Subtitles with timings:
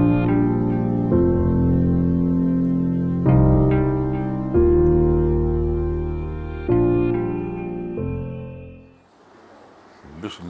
[0.00, 0.12] بسم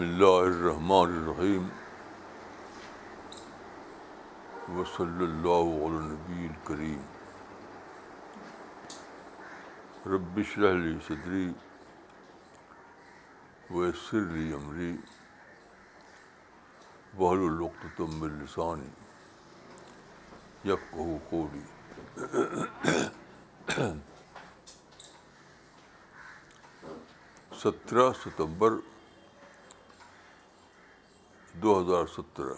[0.05, 1.65] اللہ الرحمن الرحیم
[4.79, 7.03] وصلی اللہ علی نبی کریم
[10.15, 11.45] رب اشرح لی صدری
[13.71, 13.73] و
[14.09, 14.95] سرلی عملی
[17.17, 18.91] بحر القتم لسانی
[20.65, 20.75] یا
[27.63, 28.73] سترہ ستمبر
[31.63, 32.53] دو ہزار سترہ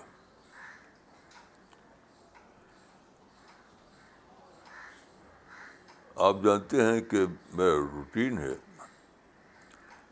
[6.27, 8.55] آپ جانتے ہیں کہ میرا روٹین ہے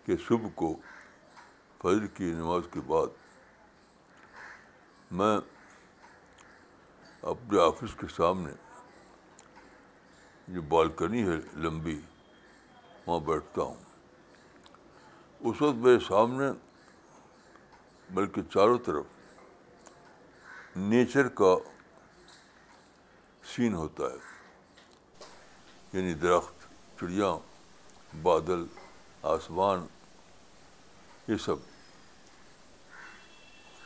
[0.06, 0.74] کہ صبح کو
[1.82, 3.10] فجر کی نماز کے بعد
[5.18, 5.36] میں
[7.28, 8.50] اپنے آفس کے سامنے
[10.54, 11.98] جو بالکنی ہے لمبی
[13.06, 13.74] وہاں بیٹھتا ہوں
[15.48, 16.46] اس وقت میرے سامنے
[18.14, 21.54] بلکہ چاروں طرف نیچر کا
[23.54, 26.66] سین ہوتا ہے یعنی درخت
[27.00, 27.32] چڑیا
[28.22, 28.64] بادل
[29.34, 29.86] آسمان
[31.28, 31.68] یہ سب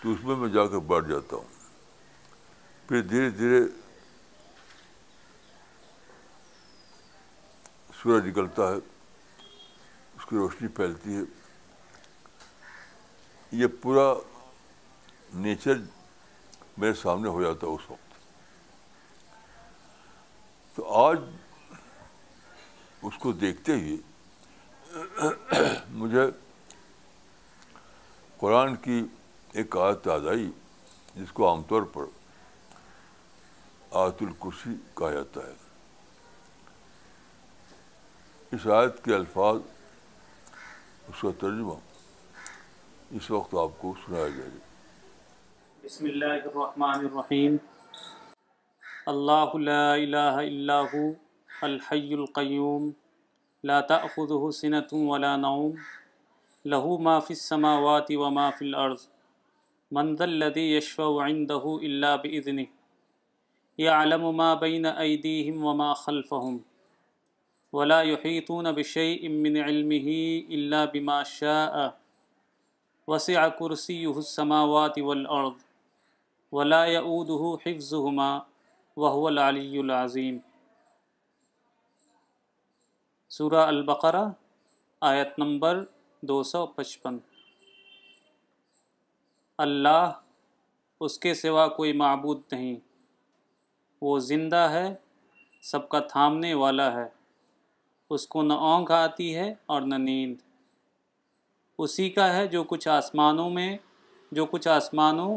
[0.03, 1.54] تو اس میں میں جا کر بیٹھ جاتا ہوں
[2.89, 3.59] پھر دھیرے دھیرے
[8.01, 11.21] سورج نکلتا ہے اس کی روشنی پھیلتی ہے
[13.61, 14.13] یہ پورا
[15.47, 15.79] نیچر
[16.77, 18.13] میرے سامنے ہو جاتا ہے اس وقت
[20.77, 21.19] تو آج
[23.07, 25.69] اس کو دیکھتے ہوئے
[26.01, 26.27] مجھے
[28.41, 29.01] قرآن کی
[29.63, 30.51] ایک یاد آئی
[31.15, 32.05] جس کو عام طور پر
[34.03, 35.53] الکرسی کہا جاتا ہے
[38.57, 39.57] اس آیت کے الفاظ
[41.09, 41.75] اس کا ترجمہ
[43.19, 44.63] اس وقت آپ کو سنایا جائے گا
[45.85, 47.57] بسم اللہ الرحمن الرحیم
[49.15, 51.05] اللہ لا الہ الا ہو
[51.69, 52.91] الحی القیوم
[53.71, 55.77] لا تأخذه سنة ولا نوم
[56.73, 59.05] له ما في السماوات وما في الأرض
[59.99, 62.67] من ذا الذي يشفع عنده إلا بإذنه
[63.79, 66.57] یعلم ما بین ایدیہم وما خلفہم
[67.77, 70.19] ولا يحيطون بشيء من علمه
[70.59, 71.81] إلا بما شاء
[73.13, 75.65] وسع كرسيه السماوات والأرض
[76.59, 78.31] ولا يؤوده حفظهما
[79.05, 80.39] وهو العلي العظيم
[83.41, 84.23] سورہ البقرہ
[85.11, 85.83] آیت نمبر
[86.33, 87.19] دو سو پچپن
[89.69, 92.77] اللہ اس کے سوا کوئی معبود نہیں
[94.05, 94.85] وہ زندہ ہے
[95.71, 97.07] سب کا تھامنے والا ہے
[98.15, 100.37] اس کو نہ اونگ آتی ہے اور نہ نیند
[101.85, 103.67] اسی کا ہے جو کچھ آسمانوں میں
[104.39, 105.37] جو کچھ آسمانوں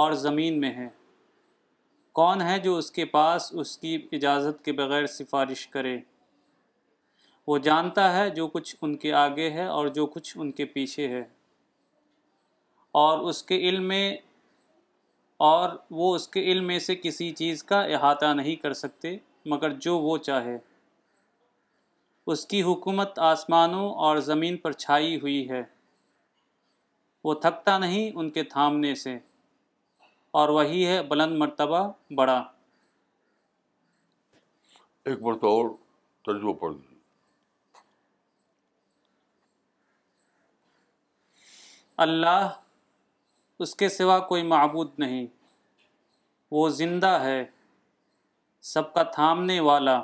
[0.00, 0.88] اور زمین میں ہے
[2.20, 5.96] کون ہے جو اس کے پاس اس کی اجازت کے بغیر سفارش کرے
[7.52, 11.08] وہ جانتا ہے جو کچھ ان کے آگے ہے اور جو کچھ ان کے پیچھے
[11.16, 11.22] ہے
[13.04, 14.04] اور اس کے علم میں
[15.46, 15.68] اور
[16.00, 19.10] وہ اس کے علم میں سے کسی چیز کا احاطہ نہیں کر سکتے
[19.52, 20.56] مگر جو وہ چاہے
[22.34, 25.60] اس کی حکومت آسمانوں اور زمین پر چھائی ہوئی ہے
[27.28, 29.14] وہ تھکتا نہیں ان کے تھامنے سے
[30.42, 31.84] اور وہی ہے بلند مرتبہ
[32.22, 32.38] بڑا
[35.04, 35.70] ایک مرتبہ اور
[36.26, 36.74] ترجمہ پڑھ
[42.08, 42.52] اللہ
[43.64, 45.26] اس کے سوا کوئی معبود نہیں
[46.54, 47.38] وہ زندہ ہے
[48.72, 49.94] سب کا تھامنے والا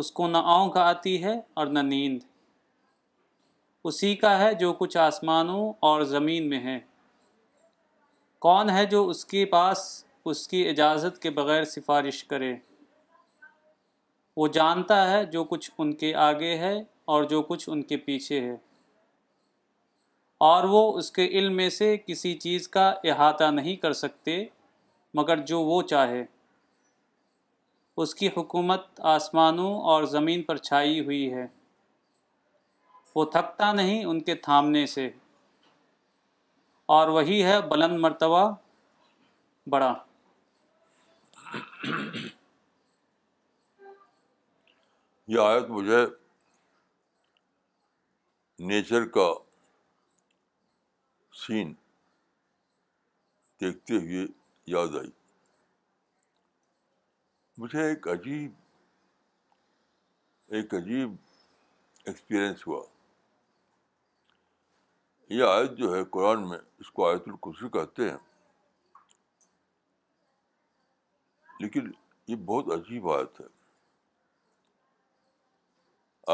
[0.00, 2.20] اس کو نہ آنکھ آتی ہے اور نہ نیند
[3.88, 6.78] اسی کا ہے جو کچھ آسمانوں اور زمین میں ہے
[8.46, 9.82] کون ہے جو اس کے پاس
[10.32, 12.54] اس کی اجازت کے بغیر سفارش کرے
[14.42, 16.74] وہ جانتا ہے جو کچھ ان کے آگے ہے
[17.14, 18.56] اور جو کچھ ان کے پیچھے ہے
[20.54, 24.44] اور وہ اس کے علم میں سے کسی چیز کا احاطہ نہیں کر سکتے
[25.14, 26.24] مگر جو وہ چاہے
[28.02, 31.46] اس کی حکومت آسمانوں اور زمین پر چھائی ہوئی ہے
[33.14, 35.08] وہ تھکتا نہیں ان کے تھامنے سے
[36.94, 38.40] اور وہی ہے بلند مرتبہ
[39.70, 39.92] بڑا
[45.32, 46.04] یہ آیت مجھے
[48.72, 49.32] نیچر کا
[51.46, 51.72] سین
[53.60, 54.26] دیکھتے ہوئے
[54.72, 55.10] یاد آئی
[57.58, 58.52] مجھے ایک عجیب
[60.56, 61.14] ایک عجیب
[62.06, 62.82] ایکسپیرئنس ہوا
[65.34, 68.16] یہ آیت جو ہے قرآن میں اس کو آیت القرسی کہتے ہیں
[71.60, 71.90] لیکن
[72.28, 73.46] یہ بہت عجیب آیت ہے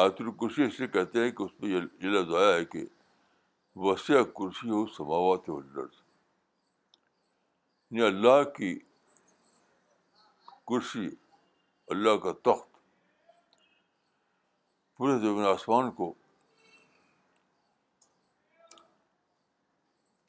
[0.02, 2.84] آیت القرسی اس لیے کہتے ہیں کہ اس میں یہ لفظ آیا ہے کہ
[3.86, 5.99] وسیع کرسی ہو سماوات ہو لرز
[8.06, 8.74] اللہ کی
[10.70, 11.06] کرسی
[11.94, 12.68] اللہ کا تخت
[14.96, 16.12] پورے زمین آسمان کو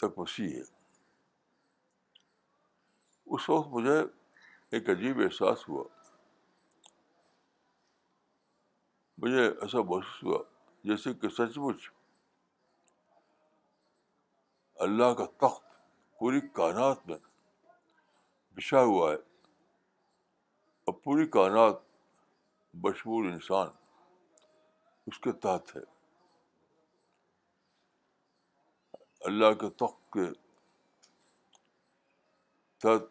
[0.02, 0.62] تک وسیع ہے
[3.36, 4.00] اس وقت مجھے
[4.72, 5.84] ایک عجیب احساس ہوا
[9.24, 10.44] مجھے ایسا محسوس ہوا
[10.90, 11.90] جیسے کہ سچ مچ
[14.88, 15.64] اللہ کا تخت
[16.20, 17.18] پوری کائنات میں
[18.56, 19.16] بچھا ہوا ہے
[20.86, 21.76] اور پوری کائنات
[22.82, 23.68] بشمول انسان
[25.12, 25.82] اس کے تحت ہے
[29.30, 30.26] اللہ کے تخت کے
[32.84, 33.04] تحت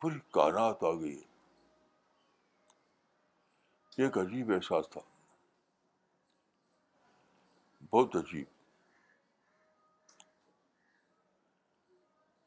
[0.00, 1.28] پوری کائنات آ گئی ہے
[4.04, 5.00] ایک عجیب احساس تھا
[7.92, 8.58] بہت عجیب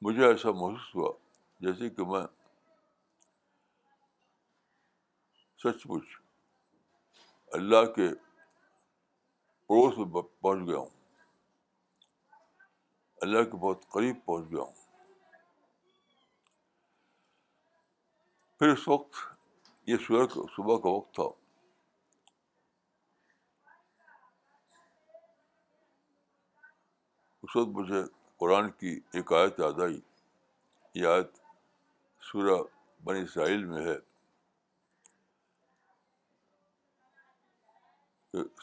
[0.05, 1.11] مجھے ایسا محسوس ہوا
[1.63, 2.21] جیسے کہ میں
[5.63, 6.07] سچ مچ
[7.57, 8.07] اللہ کے
[9.67, 10.89] پڑوس میں پہنچ گیا ہوں
[13.25, 14.81] اللہ کے بہت قریب پہنچ گیا ہوں
[18.59, 19.19] پھر اس وقت
[19.89, 21.27] یہ صبح صبح کا وقت تھا
[27.41, 28.03] اس وقت مجھے
[28.43, 29.99] قرآن کی ایک آیت یاد آئی
[31.01, 31.41] یہ آیت
[32.29, 32.57] سورہ
[33.05, 33.97] بن ساحل میں ہے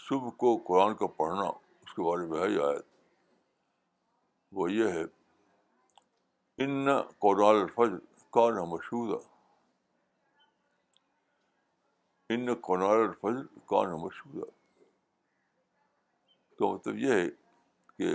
[0.08, 2.86] صبح کو قرآن کا پڑھنا اس کے بارے میں ہے یہ آیت
[4.58, 5.02] وہ یہ ہے
[6.64, 6.96] ان نہ
[7.26, 7.66] قرآن
[8.36, 9.16] کا نہ مشہور
[12.34, 12.56] ان نہ
[12.88, 14.46] الفجر کا نہ مشہور
[16.58, 17.28] تو مطلب یہ ہے
[17.98, 18.14] کہ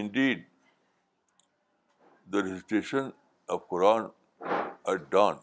[0.00, 0.50] indeed
[2.32, 2.40] the
[3.54, 4.04] of Quran
[4.88, 5.34] at dawn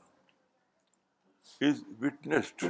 [1.65, 2.63] is witnessed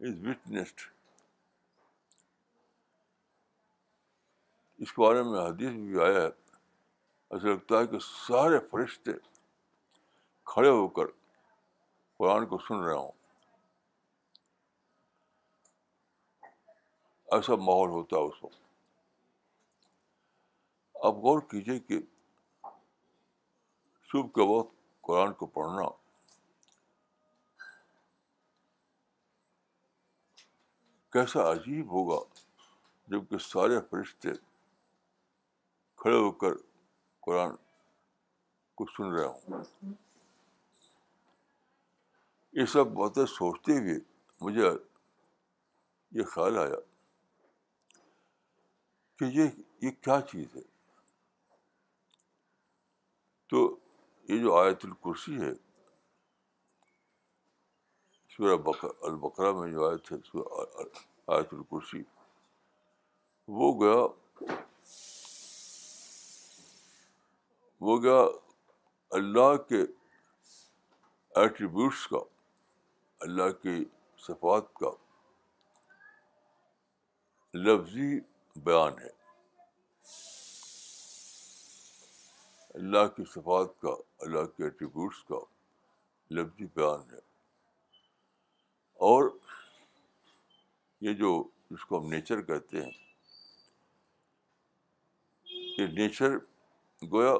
[0.00, 0.80] is witnessed
[4.82, 9.12] اس بارے میں حدیث بھی آیا ہے ایسا لگتا ہے کہ سارے فرشتے
[10.52, 11.10] کھڑے ہو کر
[12.18, 13.12] قرآن کو سن رہا ہوں
[17.36, 18.59] ایسا ماحول ہوتا ہے اس وقت
[21.08, 21.98] اب غور کیجیے کہ
[24.12, 24.74] صبح کے وقت
[25.06, 25.86] قرآن کو پڑھنا
[31.12, 32.18] کیسا عجیب ہوگا
[33.10, 34.30] جب کہ سارے فرشتے
[36.02, 36.54] کھڑے ہو کر
[37.26, 37.54] قرآن
[38.78, 39.92] کو سن رہا ہوں
[42.60, 43.98] یہ سب باتیں سوچتے ہوئے
[44.40, 44.70] مجھے
[46.18, 46.80] یہ خیال آیا
[49.18, 49.48] کہ یہ
[49.82, 50.68] یہ کیا چیز ہے
[53.50, 53.60] تو
[54.28, 55.50] یہ جو آیت الکرسی ہے
[58.36, 58.56] سورہ
[59.08, 60.16] البقرا میں جو آیت ہے
[61.36, 62.02] آیت الکرسی
[63.58, 64.06] وہ گیا
[67.86, 68.20] وہ گیا
[69.18, 69.80] اللہ کے
[71.40, 72.18] ایٹریبیوٹس کا
[73.28, 73.76] اللہ کے
[74.26, 74.90] صفات کا
[77.66, 78.18] لفظی
[78.64, 79.18] بیان ہے
[82.74, 83.90] اللہ کی صفات کا
[84.24, 85.38] اللہ کے ایٹریبیوٹس کا
[86.34, 87.18] لفظی بیان ہے
[89.06, 89.28] اور
[91.06, 91.30] یہ جو
[91.70, 92.90] جس کو ہم نیچر کہتے ہیں
[95.78, 96.36] یہ نیچر
[97.12, 97.32] گویا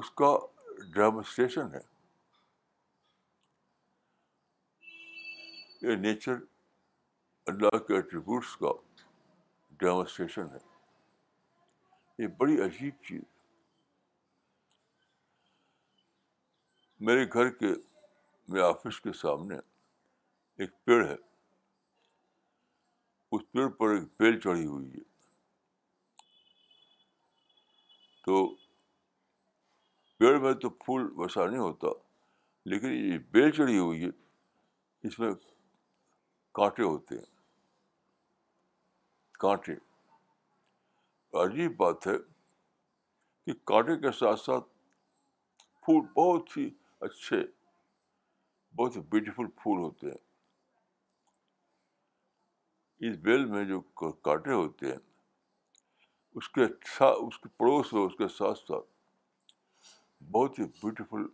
[0.00, 0.34] اس کا
[0.94, 1.80] ڈیمونسٹریشن ہے
[5.90, 6.34] یہ نیچر
[7.52, 8.72] اللہ کے ایٹریبیوٹس کا
[9.80, 10.58] ڈیمونسٹریشن ہے
[12.22, 13.20] یہ بڑی عجیب چیز
[17.08, 17.66] میرے گھر کے
[18.52, 19.56] میرے آفس کے سامنے
[20.62, 21.14] ایک پیڑ ہے
[23.36, 25.00] اس پیڑ پر ایک بیل چڑھی ہوئی ہے
[28.24, 28.44] تو
[30.18, 31.88] پیڑ میں تو پھول ویسا نہیں ہوتا
[32.70, 34.10] لیکن یہ بیل چڑھی ہوئی ہے
[35.08, 35.30] اس میں
[36.54, 37.24] کانٹے ہوتے ہیں
[39.40, 39.72] کانٹے
[41.44, 42.16] عجیب بات ہے
[43.46, 44.68] کہ کانٹے کے ساتھ ساتھ
[45.84, 46.68] پھول بہت ہی
[47.06, 47.38] اچھے
[48.78, 50.18] بہت ہی بیوٹیفل پھول ہوتے ہیں
[53.10, 53.80] اس بیل میں جو
[54.26, 54.98] کاٹے ہوتے ہیں
[56.40, 56.66] اس کے
[56.96, 61.26] ساتھ اس کے پڑوس میں اس کے ساتھ ساتھ بہت ہی بیوٹیفل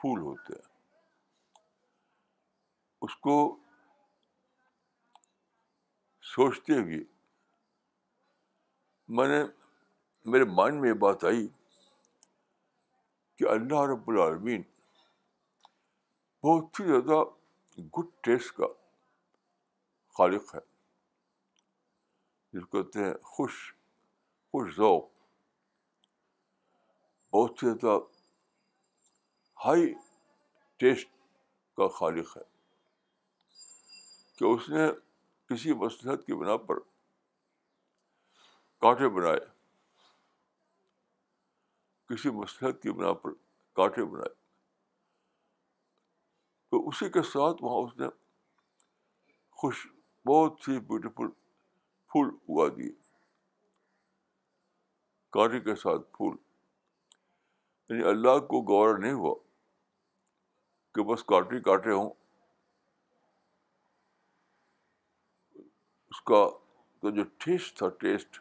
[0.00, 0.68] پھول ہوتے ہیں
[3.06, 3.36] اس کو
[6.34, 6.98] سوچتے ہوئے
[9.18, 9.42] میں نے
[10.32, 11.46] میرے مائنڈ میں یہ بات آئی
[13.40, 14.62] کہ اللہ رب العالمین
[16.44, 17.18] بہت ہی زیادہ
[17.96, 18.66] گڈ ٹیسٹ کا
[20.16, 20.60] خالق ہے
[22.52, 23.62] جس کو کہتے ہیں خوش
[24.52, 25.04] خوش ذوق
[27.34, 27.98] بہت ہی زیادہ
[29.66, 29.92] ہائی
[30.84, 31.08] ٹیسٹ
[31.76, 32.42] کا خالق ہے
[34.38, 34.86] کہ اس نے
[35.48, 36.80] کسی مصلحت کی بنا پر
[38.82, 39.40] کانٹے بنائے
[42.12, 43.32] کسی مصلحت کی بنا پر
[43.76, 44.34] کانٹے بنائے
[46.70, 48.06] تو اسی کے ساتھ وہاں اس نے
[49.60, 49.86] خوش
[50.26, 51.28] بہت ہی بیوٹیفل
[52.12, 52.90] پھول اگا دیے
[55.36, 56.36] کانٹے کے ساتھ پھول
[57.88, 59.34] یعنی اللہ کو گور نہیں ہوا
[60.94, 62.10] کہ بس کاٹے کاٹے ہوں
[66.10, 66.44] اس کا
[67.20, 68.40] جو ٹیسٹ تھا ٹیسٹ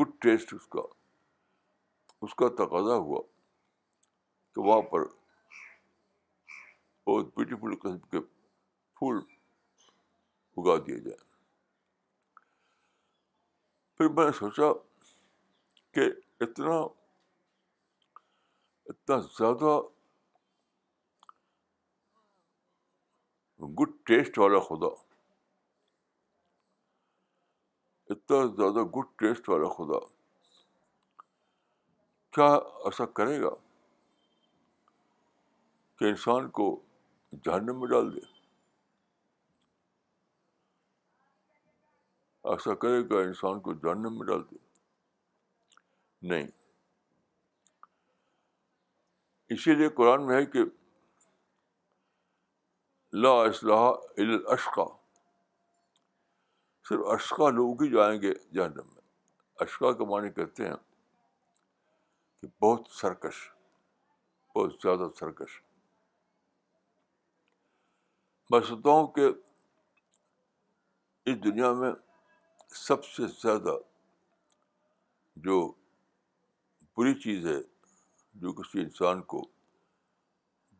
[0.00, 0.80] گڈ ٹیسٹ اس کا
[2.24, 3.20] اس کا تقاضا ہوا
[4.54, 5.02] کہ وہاں پر
[7.08, 8.20] بہت بیوٹیفل قسم کے
[8.98, 9.18] پھول
[10.62, 11.26] اگا دیے جائیں
[13.96, 14.72] پھر میں نے سوچا
[15.94, 16.08] کہ
[16.46, 16.74] اتنا
[18.94, 19.78] اتنا زیادہ
[23.80, 24.92] گڈ ٹیسٹ والا خدا
[28.14, 29.98] اتنا زیادہ گڈ ٹیسٹ والا خدا
[32.36, 33.50] کیا ایسا کرے گا
[35.98, 36.66] کہ انسان کو
[37.44, 38.20] جہنم میں ڈال دے
[42.50, 44.56] ایسا کرے گا انسان کو جہنم میں ڈال دے
[46.28, 46.46] نہیں
[49.56, 50.64] اسی لیے قرآن میں ہے کہ
[53.24, 53.86] لا اصلاح
[54.24, 54.84] الاشقا
[56.88, 59.02] صرف اشقا لوگ ہی جائیں گے جہنم میں
[59.64, 60.74] اشقا کا معنی کہتے ہیں
[62.60, 63.34] بہت سرکش
[64.56, 65.60] بہت زیادہ سرکش
[68.50, 69.26] میں سوچتا ہوں کہ
[71.30, 71.90] اس دنیا میں
[72.86, 73.76] سب سے زیادہ
[75.46, 75.60] جو
[76.98, 77.58] بری چیز ہے
[78.40, 79.42] جو کسی انسان کو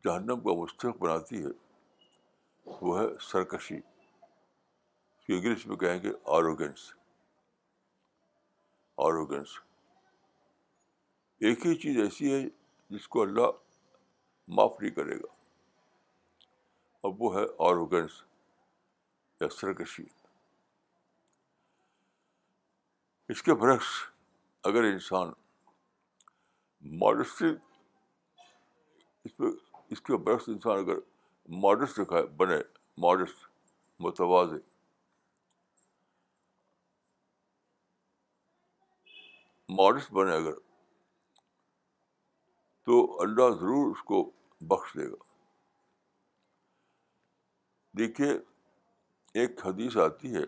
[0.04, 1.50] جہنم کا مستحق بناتی ہے
[2.80, 3.78] وہ ہے سرکشی
[5.32, 6.92] انگلش میں کہیں گے آروگنس
[9.06, 9.58] آروگنس
[11.46, 12.40] ایک ہی چیز ایسی ہے
[12.90, 13.50] جس کو اللہ
[14.58, 15.36] معاف نہیں کرے گا
[17.08, 17.44] اب وہ ہے
[19.40, 20.02] یا سرکشی
[23.34, 23.90] اس کے برعکس
[24.68, 25.28] اگر انسان
[27.00, 27.42] ماڈسٹ
[29.24, 29.44] اس پہ
[29.92, 30.98] اس کے برعکس انسان اگر
[31.62, 32.56] ماڈسٹ دکھائے بنے
[33.02, 33.44] ماڈسٹ
[34.00, 34.58] متوازے
[39.76, 40.54] ماڈسٹ بنے اگر
[42.88, 44.18] تو اللہ ضرور اس کو
[44.68, 45.16] بخش دے گا
[47.98, 48.30] دیکھیے
[49.40, 50.44] ایک حدیث آتی ہے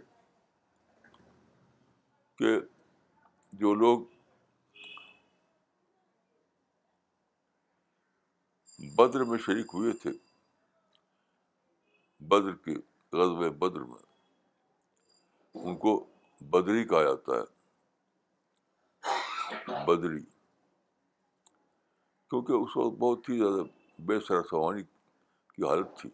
[2.38, 2.50] کہ
[3.64, 3.96] جو لوگ
[8.98, 10.10] بدر میں شریک ہوئے تھے
[12.30, 12.74] بدر کے
[13.16, 14.04] غزب بدر میں
[15.66, 15.92] ان کو
[16.56, 17.46] بدری کہا جاتا ہے
[19.86, 20.22] بدری
[22.30, 23.62] کیونکہ اس وقت بہت ہی زیادہ
[24.08, 24.82] بے سر سوانی
[25.54, 26.08] کی حالت تھی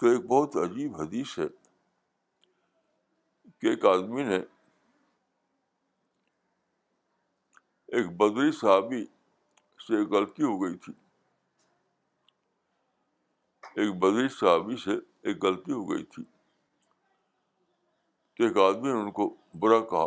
[0.00, 1.46] تو ایک بہت عجیب حدیث ہے
[3.60, 4.36] کہ ایک آدمی نے
[7.88, 9.04] ایک بدری صحابی
[9.86, 10.92] سے غلطی ہو گئی تھی
[13.82, 14.96] ایک بدری صحابی سے
[15.28, 16.22] ایک غلطی ہو گئی تھی
[18.36, 20.06] تو ایک آدمی نے ان کو برا کہا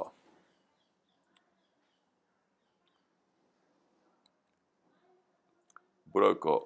[6.14, 6.58] برا کہا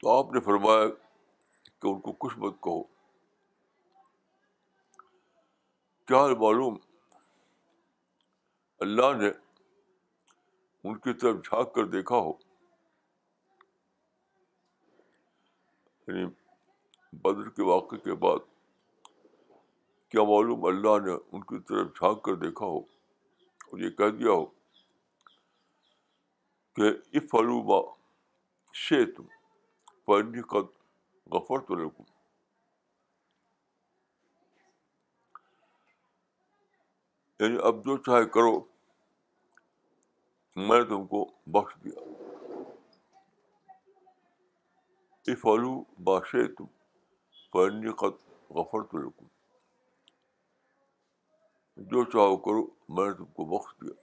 [0.00, 0.86] تو آپ نے فرمایا
[1.82, 2.82] کہ ان کو کچھ مت کہو
[6.12, 6.76] کیا معلوم
[8.86, 9.28] اللہ نے
[10.88, 12.32] ان کی طرف جھانک کر دیکھا ہو
[16.08, 16.24] یعنی
[17.68, 18.44] واقعے کے بعد
[20.10, 24.30] کیا معلوم اللہ نے ان کی طرف جھانک کر دیکھا ہو اور یہ کہہ دیا
[24.30, 24.44] ہو
[26.76, 26.88] کہ
[27.18, 27.80] اف الوا
[28.84, 29.26] شی تم
[30.06, 30.72] پڑھنے قد
[31.34, 32.02] غفر تو لکم
[37.42, 38.58] یعنی اب جو چاہے کرو
[40.66, 41.24] میں نے تم کو
[41.58, 42.60] بخش دیا
[45.32, 45.74] اف الو
[46.06, 46.64] با تم
[47.52, 48.22] پڑنے قد
[48.58, 49.26] غفر تو لکم
[51.92, 52.66] جو چاہو کرو
[52.96, 54.02] میں نے تم کو بخش دیا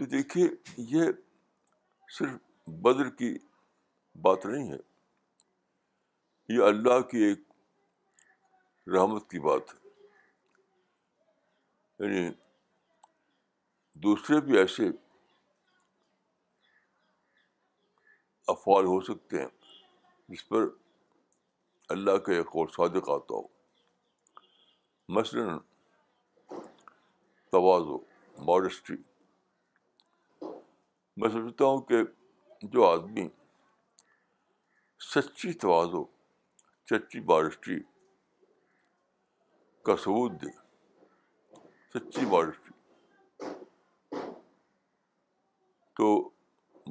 [0.00, 0.44] تو دیکھیے
[0.90, 1.08] یہ
[2.18, 2.34] صرف
[2.84, 3.28] بدر کی
[4.22, 4.76] بات نہیں ہے
[6.56, 7.40] یہ اللہ کی ایک
[8.94, 9.80] رحمت کی بات ہے
[12.06, 12.22] یعنی
[14.06, 14.84] دوسرے بھی ایسے
[18.54, 19.52] افعال ہو سکتے ہیں
[20.28, 20.60] جس پر
[21.96, 23.42] اللہ کا ایک اور صادق آتا ہو
[25.18, 25.44] مثلاً
[27.52, 27.96] توازو
[28.52, 28.96] ماڈسٹری
[31.20, 31.96] میں سمجھتا ہوں کہ
[32.74, 33.26] جو آدمی
[35.06, 36.02] سچی توازو
[36.90, 37.78] سچی بارشٹی
[39.88, 40.52] کا ثبوت دے
[41.98, 42.74] سچی بارشٹی
[46.00, 46.08] تو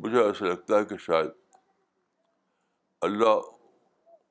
[0.03, 1.31] مجھے ایسا لگتا ہے کہ شاید
[3.09, 3.41] اللہ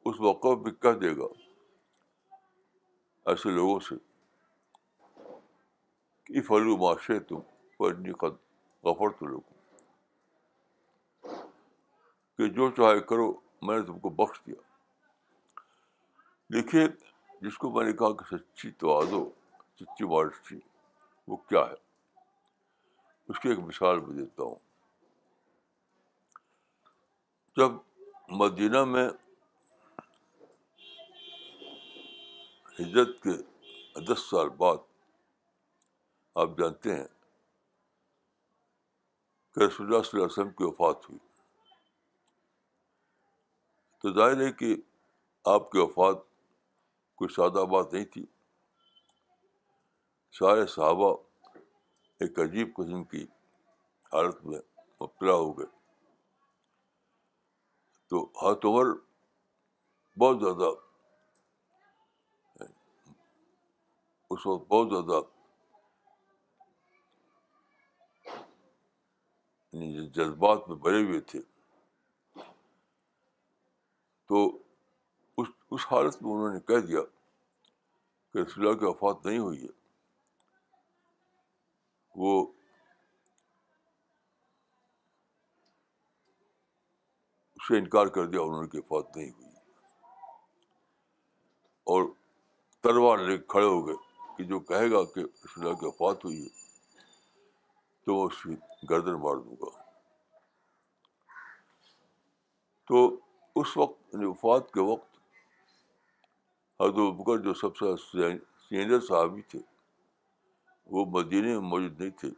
[0.09, 1.27] اس موقع پہ کہہ دے گا
[3.31, 3.97] ایسے لوگوں سے
[6.33, 7.41] کہ فلو معاشرے تم
[7.79, 9.57] پر غفر تو لوگوں
[12.39, 13.31] کہ جو چاہے کرو
[13.67, 14.61] میں نے تم کو بخش دیا
[16.53, 16.85] دیکھیے
[17.43, 19.25] جس کو میں نے کہا کہ سچی تو آزو
[19.81, 20.59] سچی مارسی
[21.29, 21.75] وہ کیا ہے
[23.31, 24.55] اس کی ایک مثال میں دیتا ہوں
[27.57, 27.73] جب
[28.43, 29.09] مدینہ میں
[32.81, 33.37] ہجرت کے
[34.13, 34.87] دس سال بعد
[36.45, 37.05] آپ جانتے ہیں
[39.55, 41.27] کہ رسول اللہ اللہ صلی علیہ وسلم کی وفات ہوئی
[44.03, 44.75] تو ظاہر ہے کہ
[45.53, 46.17] آپ کی وفات
[47.19, 48.25] کوئی سادہ بات نہیں تھی
[50.39, 51.15] سارے صحابہ
[52.27, 53.23] ایک عجیب قسم کی
[54.13, 54.59] حالت میں
[55.01, 55.67] مبتلا ہو گئے
[58.11, 58.95] تو ہاتھ عمر
[60.21, 60.71] بہت زیادہ
[64.35, 65.21] اس وقت بہت زیادہ
[69.73, 71.39] یعنی جذبات میں بھرے ہوئے تھے
[74.29, 74.39] تو
[75.39, 77.01] اس اس حالت میں انہوں نے کہہ دیا
[78.33, 79.69] کہ رسول اللہ کی وفات نہیں ہوئی ہے
[82.23, 82.33] وہ
[87.57, 89.47] اسے انکار کر دیا انہوں نے کہ وفات نہیں ہوئی
[91.93, 92.05] اور
[92.83, 93.95] تلوار لے کھڑے ہو گئے
[94.37, 96.49] کہ جو کہے گا کہ رسول اللہ کی وفات ہوئی ہے
[98.07, 98.57] تو میں اس کی
[98.91, 99.71] گردن مار دوں گا
[102.89, 103.07] تو
[103.61, 105.17] اس وقت یعنی وفات کے وقت
[106.81, 109.59] حضرت بکر جو سب سے سینئر صحابی تھے
[110.97, 112.29] وہ مدینے میں موجود نہیں تھے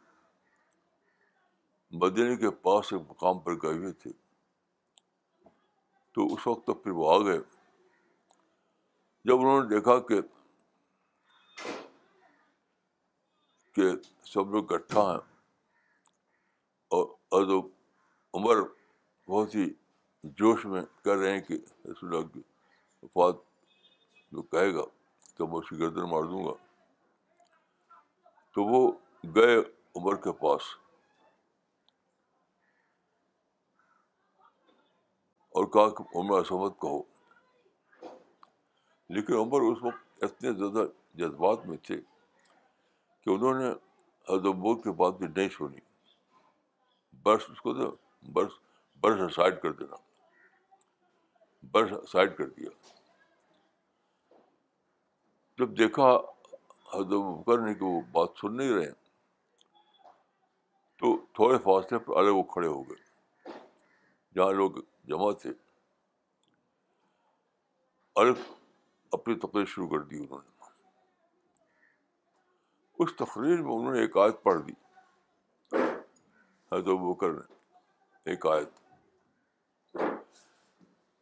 [2.04, 4.10] مدینے کے پاس ایک مقام پر گئے ہوئے تھے
[6.14, 7.38] تو اس وقت پھر وہ آ گئے
[9.30, 10.20] جب انہوں نے دیکھا کہ
[13.74, 13.90] کہ
[14.32, 15.20] سب لوگ اکٹھا ہیں
[16.94, 17.62] اور
[18.38, 18.62] عمر
[19.28, 19.68] بہت ہی
[20.36, 21.54] جوش میں کر رہے ہیں کہ
[21.90, 23.36] رسول اللہ وفات
[24.32, 24.82] جو کہے گا
[25.36, 26.52] تو میں اس کی گردن مار دوں گا
[28.54, 28.90] تو وہ
[29.36, 29.56] گئے
[29.96, 30.62] عمر کے پاس
[35.56, 37.00] اور کہا کہ عمر اسمت کہو
[39.16, 40.86] لیکن عمر اس وقت اتنے زیادہ
[41.20, 42.00] جذبات میں تھے
[43.24, 43.70] کہ انہوں نے
[44.34, 45.80] ادبور کے بات بھی نہیں سنی
[47.22, 47.94] برس اس کو تو
[48.32, 48.52] برس
[49.02, 49.96] برس سائڈ کر دینا
[51.72, 52.70] برس سائڈ کر دیا
[55.58, 56.04] جب دیکھا
[56.92, 58.90] حضرت بکر نے کہ وہ بات سن نہیں رہے
[61.00, 63.52] تو تھوڑے فاصلے پر الگ وہ کھڑے ہو گئے
[64.34, 64.70] جہاں لوگ
[65.08, 65.50] جمع تھے
[68.20, 68.40] الگ
[69.12, 70.48] اپنی تقریر شروع کر دی انہوں نے
[73.04, 74.72] اس تقریر میں انہوں نے ایک آیت پڑھ دی
[76.72, 78.79] حضرت بکر نے ایک آیت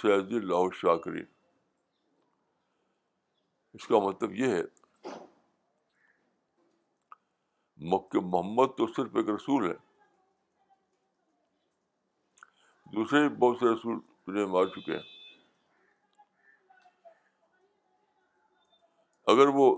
[0.00, 0.30] سید
[0.80, 1.24] شاکرین
[3.74, 4.62] اس کا مطلب یہ ہے
[7.92, 9.74] مکہ محمد تو صرف ایک رسول ہے
[12.94, 15.14] دوسرے بہت سے رسول تجھے مار چکے ہیں
[19.32, 19.74] اگر وہ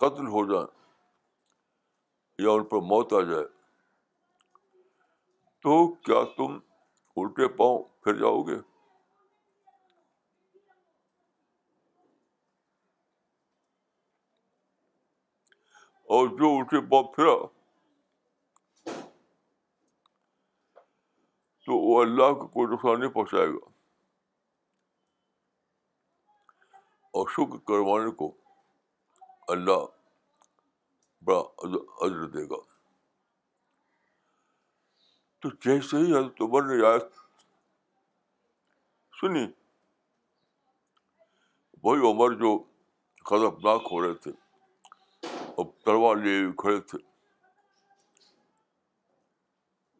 [0.00, 3.44] قتل ہو جائے یا ان پر موت آ جائے
[5.66, 6.58] تو کیا تم
[7.20, 8.54] الٹے پاؤں پھر جاؤ گے
[16.16, 17.32] اور جو اٹھے باپ پھرا
[21.66, 23.66] تو وہ اللہ کو کوئی نقصان نہیں پہنچائے گا
[27.18, 28.30] اور شکر کروانے کو
[29.56, 29.84] اللہ
[31.26, 31.42] بڑا
[32.06, 32.62] عزر دے گا
[35.42, 37.24] تو جیسے ہی حضرت عمر نے آیت
[39.22, 42.50] وہی عمر جو
[43.26, 44.32] خطرناک ہو رہے تھے
[45.84, 46.16] تلوار
[46.62, 46.98] کھڑے تھے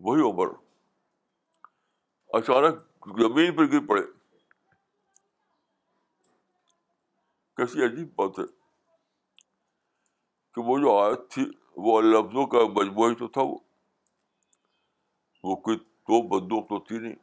[0.08, 0.48] وہی عمر
[2.38, 2.74] اچانک
[3.20, 4.02] زمین پہ گر پڑے
[7.56, 8.44] کیسی عجیب بات ہے
[10.54, 11.44] کہ وہ جو آیت تھی
[11.86, 13.42] وہ لفظوں کا مجموعی تو تھا
[15.48, 15.76] وہ کوئی
[16.10, 17.18] تو بندوق تو تھی نہیں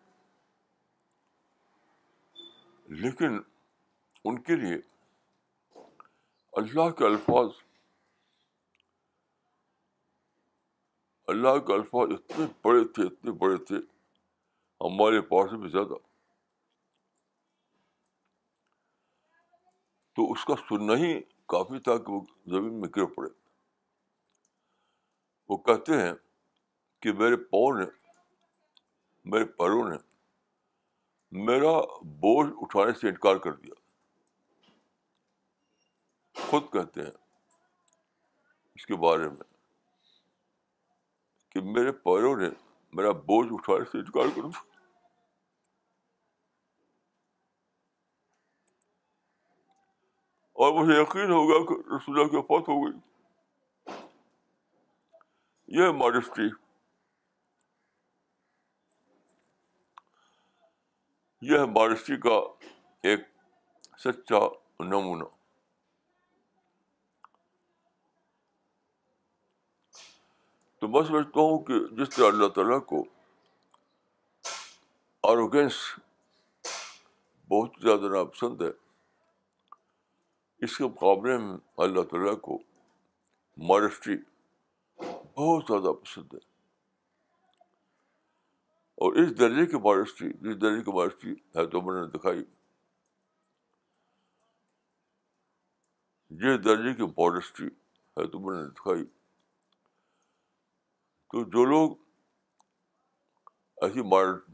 [3.02, 3.40] لیکن
[4.30, 4.76] ان کے لیے
[6.62, 7.48] اللہ کے الفاظ
[11.34, 13.76] اللہ کے الفاظ اتنے بڑے تھے اتنے بڑے تھے
[14.86, 15.98] ہمارے پاس بھی زیادہ
[20.16, 21.14] تو اس کا سننا ہی
[21.56, 22.22] کافی تھا کہ وہ
[22.56, 23.30] زمین میں گر پڑے
[25.50, 26.14] وہ کہتے ہیں
[27.02, 27.86] کہ میرے پاؤں نے
[29.32, 29.96] میرے پیروں نے
[31.36, 31.78] میرا
[32.22, 33.74] بوجھ اٹھانے سے انکار کر دیا
[36.50, 37.12] خود کہتے ہیں
[38.76, 39.48] اس کے بارے میں
[41.52, 42.50] کہ میرے پیروں نے
[42.98, 44.72] میرا بوجھ اٹھانے سے انکار کر دیا
[50.64, 53.00] اور مجھے ہو ہوگا کہ رسول کی فوت ہو گئی
[55.80, 56.50] یہ ماڈسٹری
[61.46, 62.34] یہ ہے مارسی کا
[63.10, 63.22] ایک
[64.04, 64.40] سچا
[64.90, 65.24] نمونہ
[70.80, 73.04] تو میں سمجھتا ہوں کہ جس طرح اللہ تعالیٰ کو
[75.32, 75.82] آروگینس
[77.56, 78.72] بہت زیادہ ناپسند ہے
[80.66, 82.58] اس کے مقابلے میں اللہ تعالیٰ کو
[83.74, 84.18] مارسٹری
[85.06, 86.52] بہت زیادہ پسند ہے
[89.02, 92.06] اور اس درجے کی بارش تھی جس درجے کی بارش تھی ہے تو میں نے
[92.18, 92.44] دکھائی
[96.44, 99.04] جس درجے کی بارش تھی ہے میں نے دکھائی
[101.34, 101.96] تو جو لوگ
[103.86, 104.02] ایسی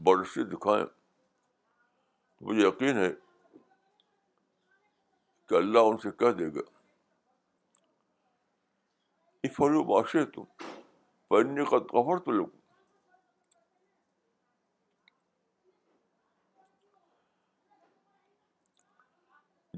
[0.04, 0.84] بارشی دکھائیں
[2.48, 3.10] مجھے یقین ہے
[5.48, 6.62] کہ اللہ ان سے کہہ دے گا
[9.56, 10.44] فلو معاشرے تم
[11.28, 12.46] پڑنے کا کفر تو لوگ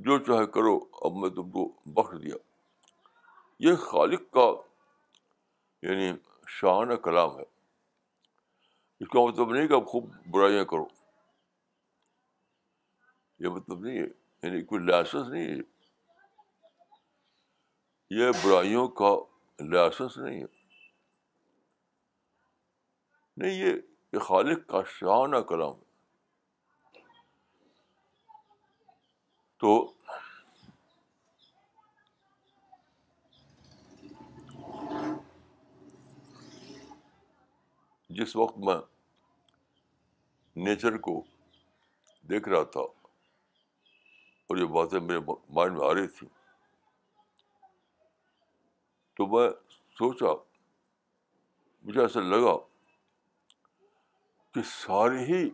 [0.06, 1.64] جو چاہے کرو اب میں تم کو
[1.96, 2.36] بخش دیا
[3.64, 4.46] یہ خالق کا
[5.88, 6.08] یعنی
[6.60, 7.44] شاہانہ کلام ہے
[9.04, 10.84] اس کا مطلب نہیں کہ اب خوب برائیاں کرو
[13.44, 14.06] یہ مطلب نہیں ہے
[14.46, 15.70] یعنی کوئی لائسنس نہیں ہے
[18.20, 19.14] یہ برائیوں کا
[19.76, 20.50] لائسنس نہیں ہے
[23.42, 25.90] نہیں یہ خالق کا شاہانہ کلام ہے
[29.62, 29.72] تو
[38.20, 38.74] جس وقت میں
[40.64, 41.14] نیچر کو
[42.30, 42.80] دیکھ رہا تھا
[44.46, 46.28] اور یہ باتیں میرے مائنڈ میں آ رہی تھیں
[49.16, 49.48] تو میں
[49.98, 50.34] سوچا
[51.84, 52.56] مجھے ایسا لگا
[54.54, 55.48] کہ سارے ہی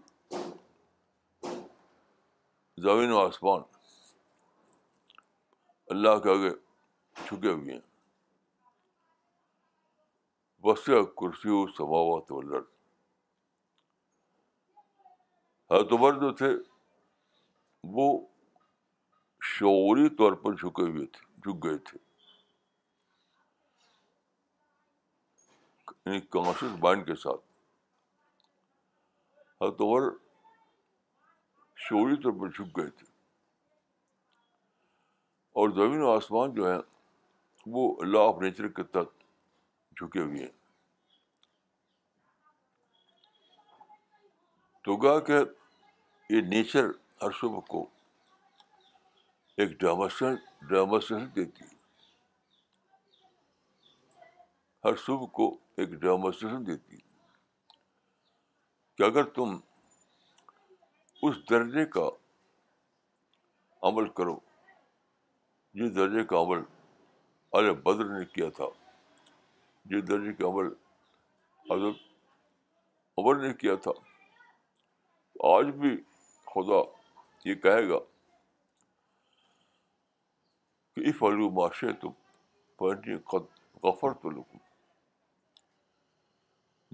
[2.84, 3.76] زمین و آسمان
[5.94, 6.50] اللہ کے آگے
[7.26, 7.80] چھکے ہوئے ہیں
[10.64, 10.84] بس
[11.16, 12.60] کرسی و سماوات ولر
[15.72, 16.46] حضرت عمر جو تھے
[17.96, 18.06] وہ
[19.54, 21.98] شعوری طور پر جھکے ہوئے تھے جھک گئے تھے
[26.06, 27.44] یعنی کانشیس مائنڈ کے ساتھ
[29.62, 30.10] حضرت عمر
[31.88, 33.07] شعوری طور پر جھک گئے تھے
[35.58, 36.78] اور زمین و آسمان جو ہیں
[37.76, 39.24] وہ لا آف نیچر کے تک
[40.00, 40.52] جھکے ہوئے ہیں
[44.84, 45.38] تو گا کہ
[46.34, 46.90] یہ نیچر
[47.22, 47.82] ہر صبح کو
[49.62, 50.34] ایک ڈرامسن
[50.68, 51.76] ڈرامسن دیتی ہے
[54.84, 57.06] ہر صبح کو ایک ڈرامسن دیتی ہے
[58.96, 59.56] کہ اگر تم
[61.26, 62.08] اس درجے کا
[63.88, 64.38] عمل کرو
[65.78, 66.62] جس درجے کا عمل
[67.58, 68.64] عل بدر نے کیا تھا
[69.90, 71.90] جس درجے کا عمل
[73.18, 73.90] عمر نے کیا تھا
[75.50, 75.90] آج بھی
[76.54, 76.80] خدا
[77.48, 77.98] یہ کہے گا
[80.96, 82.12] کہ اف علو معاشرے تم
[82.78, 83.16] پہ
[83.86, 84.58] غفر تو لکو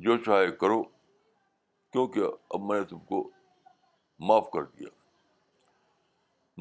[0.06, 3.22] جو چاہے کرو کیونکہ اب میں نے تم کو
[4.28, 4.88] معاف کر دیا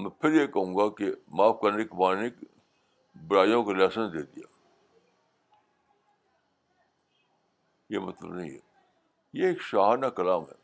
[0.02, 2.30] میں پھر یہ کہوں گا کہ معاف کرنے کے معنی
[3.28, 4.46] برائیوں کو لائسنس دے دیا
[7.94, 8.60] یہ مطلب نہیں ہے
[9.40, 10.62] یہ ایک شاہانہ کلام ہے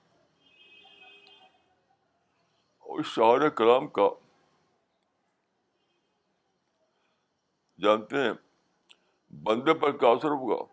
[2.90, 4.08] اور اس شاہانہ کلام کا
[7.84, 8.32] جانتے ہیں
[9.44, 10.64] بندے پر کیا اثر ہوگا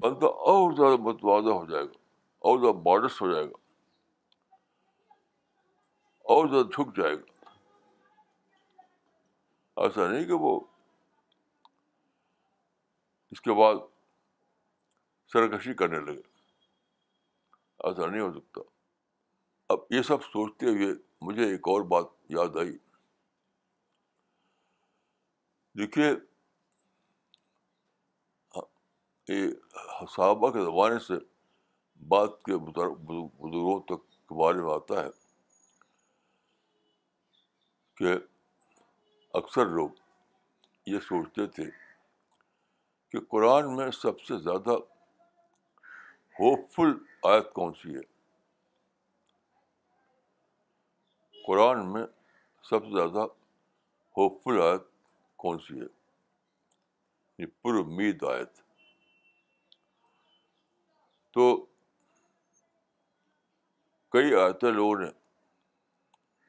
[0.00, 1.98] بندہ اور زیادہ متوازہ ہو جائے گا
[2.48, 3.60] اور زیادہ ماڈس ہو جائے گا
[6.34, 7.50] اور زیادہ جھک جائے گا
[9.84, 10.58] ایسا نہیں کہ وہ
[13.34, 13.80] اس کے بعد
[15.32, 16.22] سرکشی کرنے لگے
[17.90, 18.60] ایسا نہیں ہو سکتا
[19.72, 20.92] اب یہ سب سوچتے ہوئے
[21.28, 22.06] مجھے ایک اور بات
[22.38, 22.76] یاد آئی
[25.82, 26.10] دیکھیے
[30.14, 31.14] صحابہ کے زمانے سے
[32.14, 35.08] بات کے بزرگوں تک کے بارے میں آتا ہے
[37.96, 38.14] کہ
[39.38, 39.88] اکثر لوگ
[40.90, 41.64] یہ سوچتے تھے
[43.10, 44.76] کہ قرآن میں سب سے زیادہ
[46.38, 46.92] ہوپ فل
[47.30, 48.00] آیت کون سی ہے
[51.46, 52.04] قرآن میں
[52.68, 53.26] سب سے زیادہ
[54.16, 54.88] ہوپ فل آیت
[55.44, 55.86] کون سی ہے
[57.42, 58.60] یہ پر امید آیت
[61.34, 61.44] تو
[64.12, 65.10] کئی آیتیں لوگوں نے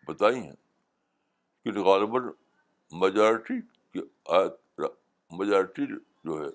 [0.08, 0.62] بتائی ہیں
[1.72, 2.28] غالباً
[3.02, 3.60] میجارٹی
[3.94, 4.02] کی
[5.38, 5.86] میجارٹی
[6.24, 6.50] جو ہے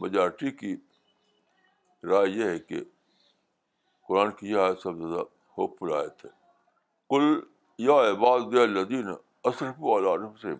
[0.00, 0.74] میجارٹی کی
[2.10, 2.80] رائے یہ ہے کہ
[4.08, 5.24] قرآن کی یہ آیت سب سے زیادہ
[5.58, 6.30] ہوپ فل آیت ہے
[7.10, 7.38] کل
[7.84, 9.08] یا احباز دیہ لدین
[9.50, 10.50] اشرف الحم سے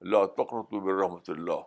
[0.00, 1.60] اللہ تقرۃ الرحمۃ اللہ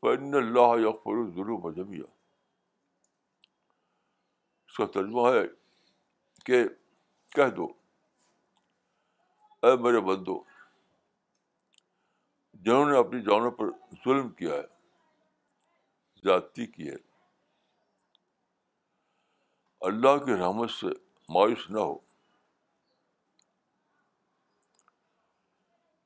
[0.00, 2.04] فن اللہ یقر الظلم جمیا
[4.68, 5.46] اس کا ترجمہ ہے
[6.46, 6.64] کہ
[7.34, 7.66] کہہ دو
[9.68, 10.34] اے میرے بندو
[12.64, 13.68] جنہوں نے اپنی جانوں پر
[14.04, 16.96] ظلم کیا ہے زیادتی کی ہے
[19.90, 20.86] اللہ کی رحمت سے
[21.34, 21.94] مایوس نہ ہو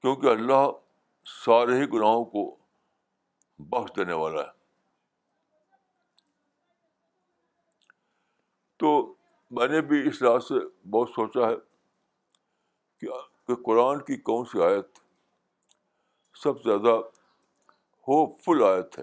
[0.02, 0.62] کیونکہ اللہ
[1.34, 2.44] سارے ہی گناہوں کو
[3.72, 4.56] بخش دینے والا ہے
[8.84, 8.92] تو
[9.58, 10.60] میں نے بھی اس لحاظ سے
[10.96, 11.54] بہت سوچا ہے
[13.00, 13.12] کہ
[13.48, 14.98] کہ قرآن کی کون سی آیت
[16.42, 16.96] سب سے زیادہ
[18.08, 19.02] ہوپ فل آیت ہے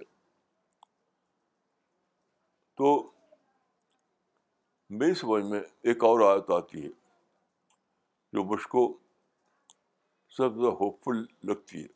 [2.82, 2.92] تو
[5.00, 6.90] میری سمجھ میں ایک اور آیت آتی ہے
[8.34, 8.86] جو مجھ کو
[9.72, 11.94] سب سے زیادہ ہوپ فل لگتی ہے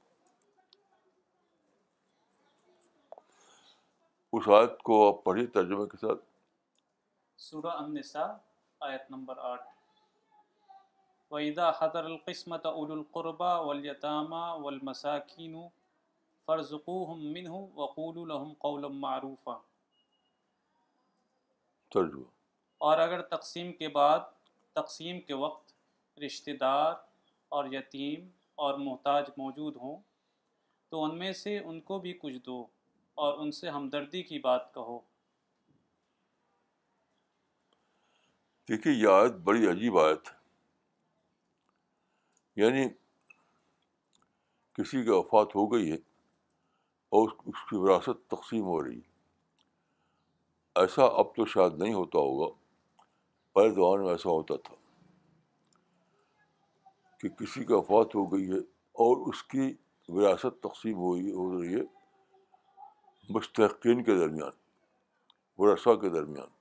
[4.37, 6.25] اس آیت کو آپ پڑھیے ترجمے کے ساتھ
[7.51, 8.27] سورہ النساء
[8.89, 9.77] آیت نمبر آٹھ
[11.31, 15.55] ویدا حضر القسمت اول القربہ ولیتامہ و المساکین
[16.45, 16.95] فرزکو
[17.35, 17.47] من
[17.81, 18.87] وقول الحم قول
[21.93, 22.23] ترجمہ
[22.87, 24.19] اور اگر تقسیم کے بعد
[24.79, 25.73] تقسیم کے وقت
[26.25, 26.91] رشتہ دار
[27.57, 28.27] اور یتیم
[28.67, 30.01] اور محتاج موجود ہوں
[30.91, 32.59] تو ان میں سے ان کو بھی کچھ دو
[33.25, 34.99] اور ان سے ہمدردی کی بات کہو
[38.69, 40.37] دیکھیے یہ آیت بڑی عجیب آیت ہے
[42.59, 42.83] یعنی
[44.77, 45.95] کسی کی وفات ہو گئی ہے
[47.19, 52.49] اور اس کی وراثت تقسیم ہو رہی ہے ایسا اب تو شاید نہیں ہوتا ہوگا
[53.55, 54.75] پہلے زبان میں ایسا ہوتا تھا
[57.21, 58.59] کہ کسی کی وفات ہو گئی ہے
[59.05, 59.67] اور اس کی
[60.17, 61.85] وراثت تقسیم ہوئی ہو رہی ہے
[63.37, 64.59] مستحقین کے درمیان
[65.61, 66.55] ورثہ کے درمیان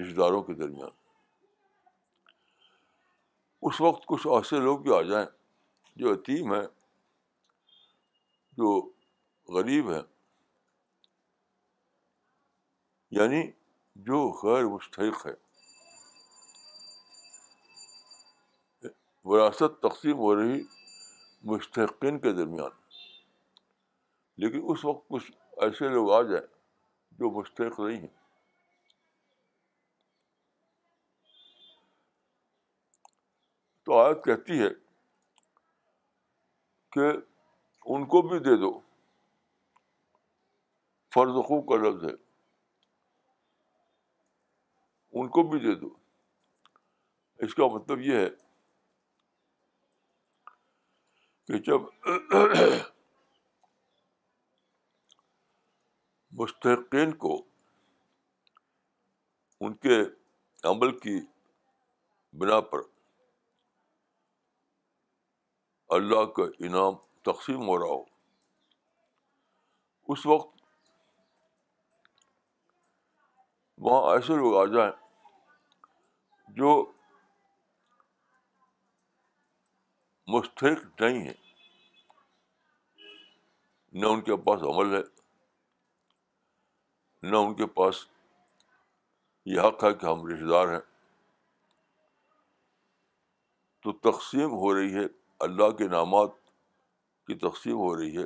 [0.00, 1.00] رشتہ داروں کے درمیان
[3.68, 5.26] اس وقت کچھ ایسے لوگ بھی آ جائیں
[5.96, 6.64] جو یتیم ہیں
[8.62, 8.70] جو
[9.56, 10.02] غریب ہیں
[13.18, 13.42] یعنی
[14.08, 15.32] جو غیر مستحق ہے
[19.30, 20.60] وراثت تقسیم ہو رہی
[21.50, 22.80] مستحقین کے درمیان
[24.42, 25.30] لیکن اس وقت کچھ
[25.64, 26.46] ایسے لوگ آ جائیں
[27.18, 28.21] جو مستحق نہیں ہیں
[33.92, 34.68] تو آیت کہتی ہے
[36.92, 37.06] کہ
[37.94, 38.70] ان کو بھی دے دو
[41.14, 42.12] فرض خوب کا لفظ ہے
[45.20, 45.88] ان کو بھی دے دو
[47.46, 48.28] اس کا مطلب یہ ہے
[51.46, 52.08] کہ جب
[56.42, 57.34] مستحقین کو
[59.64, 60.00] ان کے
[60.72, 61.18] عمل کی
[62.40, 62.91] بنا پر
[65.96, 68.04] اللہ کا انعام تقسیم ہو رہا ہو
[70.12, 70.52] اس وقت
[73.88, 74.92] وہاں ایسے لوگ آ جائیں
[76.60, 76.70] جو
[80.36, 81.34] مستحق نہیں ہیں
[84.00, 85.02] نہ ان کے پاس عمل ہے
[87.30, 87.98] نہ ان کے پاس
[89.54, 90.84] یہ حق ہے کہ ہم رشتے دار ہیں
[93.82, 95.06] تو تقسیم ہو رہی ہے
[95.46, 96.30] اللہ کے نامات
[97.26, 98.24] کی تقسیم ہو رہی ہے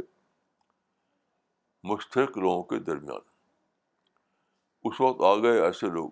[1.90, 3.22] مشترق لوگوں کے درمیان
[4.90, 6.10] اس وقت آ گئے ایسے لوگ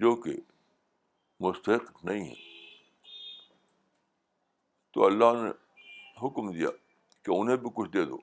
[0.00, 0.32] جو کہ
[1.46, 3.12] مستحق نہیں ہیں
[4.94, 5.50] تو اللہ نے
[6.24, 6.68] حکم دیا
[7.24, 8.18] کہ انہیں بھی کچھ دے دو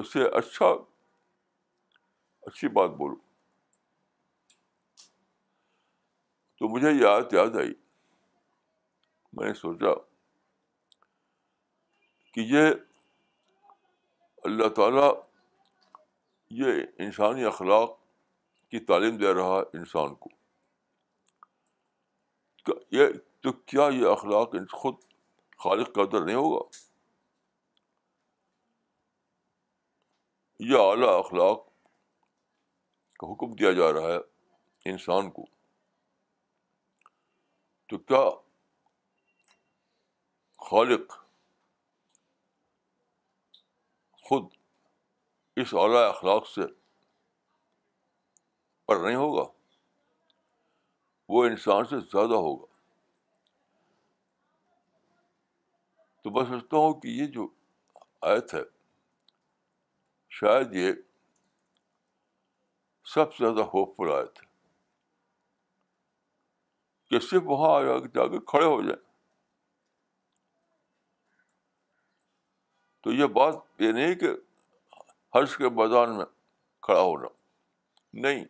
[0.00, 0.72] اس سے اچھا
[2.50, 3.16] اچھی بات بولو
[6.58, 7.72] تو مجھے یاد یاد آئی
[9.36, 9.92] میں نے سوچا
[12.34, 12.68] کہ یہ
[14.48, 15.10] اللہ تعالیٰ
[16.60, 17.94] یہ انسانی اخلاق
[18.70, 20.30] کی تعلیم دے رہا ہے انسان کو
[22.96, 23.06] یہ
[23.42, 24.94] تو کیا یہ اخلاق خود
[25.64, 26.60] خالق قدر نہیں ہوگا
[30.70, 31.64] یہ اعلیٰ اخلاق
[33.20, 34.18] کا حکم دیا جا رہا ہے
[34.94, 35.44] انسان کو
[37.88, 38.24] تو کیا
[40.68, 41.12] خالق
[44.28, 44.46] خود
[45.62, 46.66] اس اعلیٰ اخلاق سے
[48.86, 49.44] پر نہیں ہوگا
[51.34, 52.66] وہ انسان سے زیادہ ہوگا
[56.22, 57.48] تو میں سوچتا ہوں کہ یہ جو
[58.34, 58.62] آیت ہے
[60.40, 60.92] شاید یہ
[63.14, 64.46] سب سے زیادہ ہوپ فل آیت ہے
[67.10, 67.82] کہ صرف وہاں
[68.14, 69.04] جا کے کھڑے ہو جائیں
[73.06, 74.28] تو یہ بات یہ نہیں کہ
[75.34, 76.24] حج کے میدان میں
[76.82, 77.28] کھڑا ہونا
[78.22, 78.44] نہیں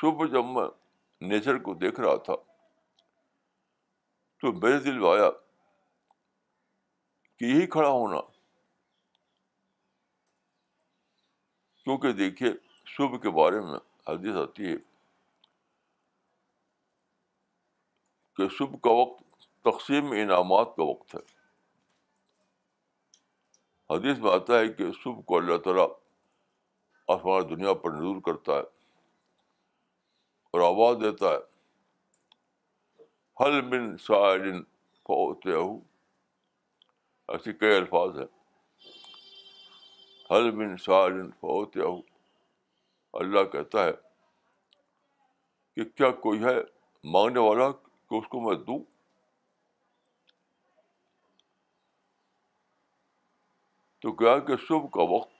[0.00, 0.66] صبح جب میں
[1.30, 2.34] نیچر کو دیکھ رہا تھا
[4.42, 5.30] تو میرے دل آیا
[7.38, 8.20] کہ یہی کھڑا ہونا
[11.82, 12.52] کیونکہ دیکھیے
[12.96, 13.78] صبح کے بارے میں
[14.12, 14.76] حدیث آتی ہے
[18.36, 19.20] کہ صبح کا وقت
[19.64, 21.20] تقسیم انعامات کا وقت ہے
[23.94, 25.86] حدیث میں آتا ہے کہ صبح کو اللہ تعالیٰ
[27.14, 28.62] آسمان دنیا پر نظور کرتا ہے
[30.56, 31.42] اور آواز دیتا ہے
[33.40, 34.58] حل من سارن
[35.08, 38.26] فوت ایسے کئی الفاظ ہیں
[40.30, 41.72] حل من سارن فوت
[43.22, 43.92] اللہ کہتا ہے
[45.76, 46.56] کہ کیا کوئی ہے
[47.12, 48.78] مانگنے والا کہ اس کو میں دوں
[54.02, 55.30] تو گیا کہ صبح کا وقت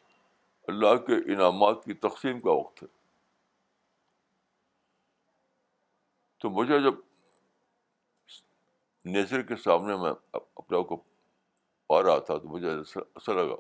[0.69, 2.87] اللہ کے انعامات کی تقسیم کا وقت ہے
[6.43, 6.95] تو مجھے جب
[9.15, 10.11] نیچر کے سامنے میں
[10.41, 10.97] اپنے آپ کو
[11.89, 13.57] پا رہا تھا تو مجھے ایسا لگا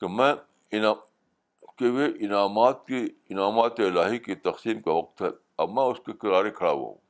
[0.00, 0.32] کہ میں
[0.78, 1.06] انعام
[1.78, 5.28] کہ وہ انعامات کی انعامات الہی کی تقسیم کا وقت ہے
[5.62, 7.06] اب میں اس کے کرارے کھڑا ہوا ہوں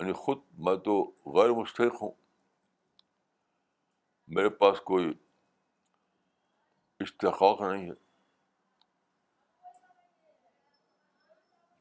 [0.00, 0.94] یعنی خود میں تو
[1.34, 2.10] غیر مستحق ہوں
[4.36, 5.12] میرے پاس کوئی
[7.00, 7.94] اشتقاق نہیں ہے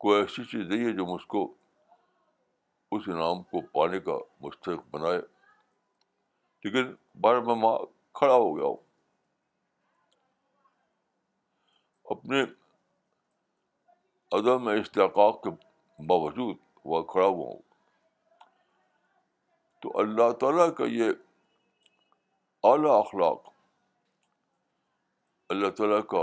[0.03, 1.43] کوئی ایسی چیز نہیں ہے جو مجھ کو
[2.95, 5.19] اس انعام کو پانے کا مستحق بنائے
[6.63, 7.77] لیکن بار میں ماں
[8.19, 8.83] کھڑا ہو گیا ہوں
[12.15, 12.41] اپنے
[14.37, 15.49] عدم استحقاق کے
[16.07, 16.57] باوجود
[16.93, 17.61] وہ کھڑا ہوا ہوں
[19.85, 21.09] تو اللہ تعالیٰ کا یہ
[22.69, 23.49] اعلیٰ اخلاق
[25.55, 26.21] اللہ تعالیٰ کا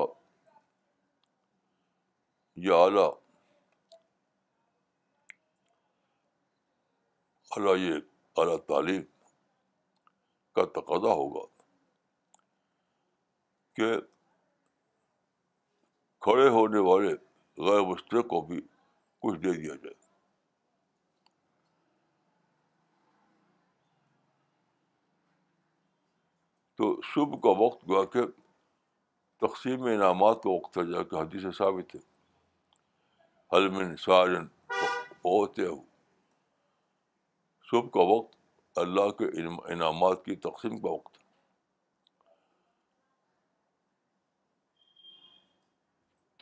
[2.64, 3.06] یہ اعلیٰ
[7.56, 7.94] اعلیٰ یہ
[8.42, 9.02] اعلیٰ تعلیم
[10.54, 11.46] کا تقاضا ہوگا
[13.76, 13.92] کہ
[16.28, 17.14] کھڑے ہونے والے
[17.70, 20.00] غیر مسلم کو بھی کچھ دے دیا جائے
[26.82, 28.20] تو صبح کا وقت کہ
[29.44, 31.98] تقسیم انعامات کا وقت تھا جا کے حدیث ثابت ہے
[33.54, 34.32] حلمن صبح
[37.96, 38.34] کا وقت
[38.82, 39.24] اللہ کے
[39.72, 41.18] انعامات کی تقسیم کا وقت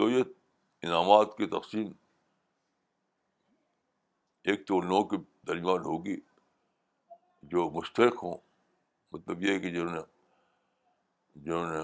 [0.01, 0.23] تو یہ
[0.87, 1.91] انعامات کی تقسیم
[4.51, 5.17] ایک تو نو کے
[5.49, 6.17] درمیان ہوگی
[7.53, 8.35] جو مشترک ہوں
[9.13, 10.01] مطلب یہ کہ جنہوں نے
[11.45, 11.79] جنہوں نے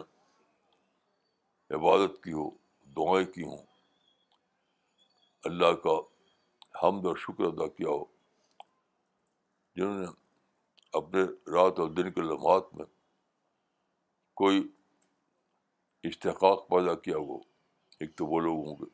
[1.77, 2.49] عبادت کی ہو
[2.97, 3.65] دعائیں کی ہوں
[5.51, 5.95] اللہ کا
[6.83, 8.05] حمد اور شکر ادا کیا ہو
[9.77, 10.07] جنہوں نے
[10.99, 11.23] اپنے
[11.55, 12.85] رات اور دن کے لمحات میں
[14.41, 14.63] کوئی
[16.09, 17.37] اشتقاق پیدا کیا ہو
[18.01, 18.89] ایک تو وہ لوگ ہوں گے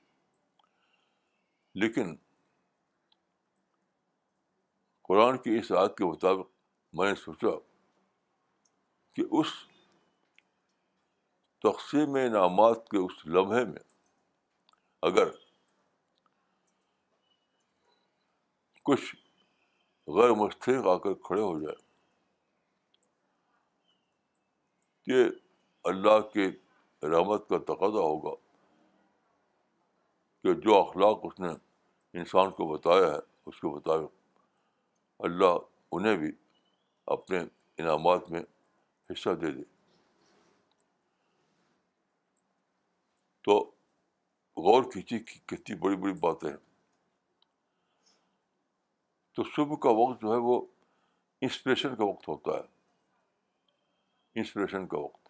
[1.81, 2.15] لیکن
[5.09, 6.51] قرآن کی اس آیت کے مطابق
[6.99, 7.59] میں نے سوچا
[9.15, 9.53] کہ اس
[11.63, 13.83] تقسیم انعامات کے اس لمحے میں
[15.09, 15.29] اگر
[18.89, 19.15] کچھ
[20.17, 21.77] غیر مستحق آ کر کھڑے ہو جائے
[25.07, 25.25] کہ
[25.91, 26.47] اللہ کے
[27.11, 28.35] رحمت کا تقاضا ہوگا
[30.43, 31.53] کہ جو اخلاق اس نے
[32.19, 33.19] انسان کو بتایا ہے
[33.51, 35.59] اس کے مطابق اللہ
[35.97, 36.31] انہیں بھی
[37.17, 38.43] اپنے انعامات میں
[39.11, 39.63] حصہ دے دے
[43.45, 43.59] تو
[44.65, 46.57] غور کہ کتنی بڑی بڑی باتیں ہیں
[49.37, 50.61] تو صبح کا وقت جو ہے وہ
[51.47, 55.21] انسپریشن کا وقت ہوتا ہے انسپریشن کا وقت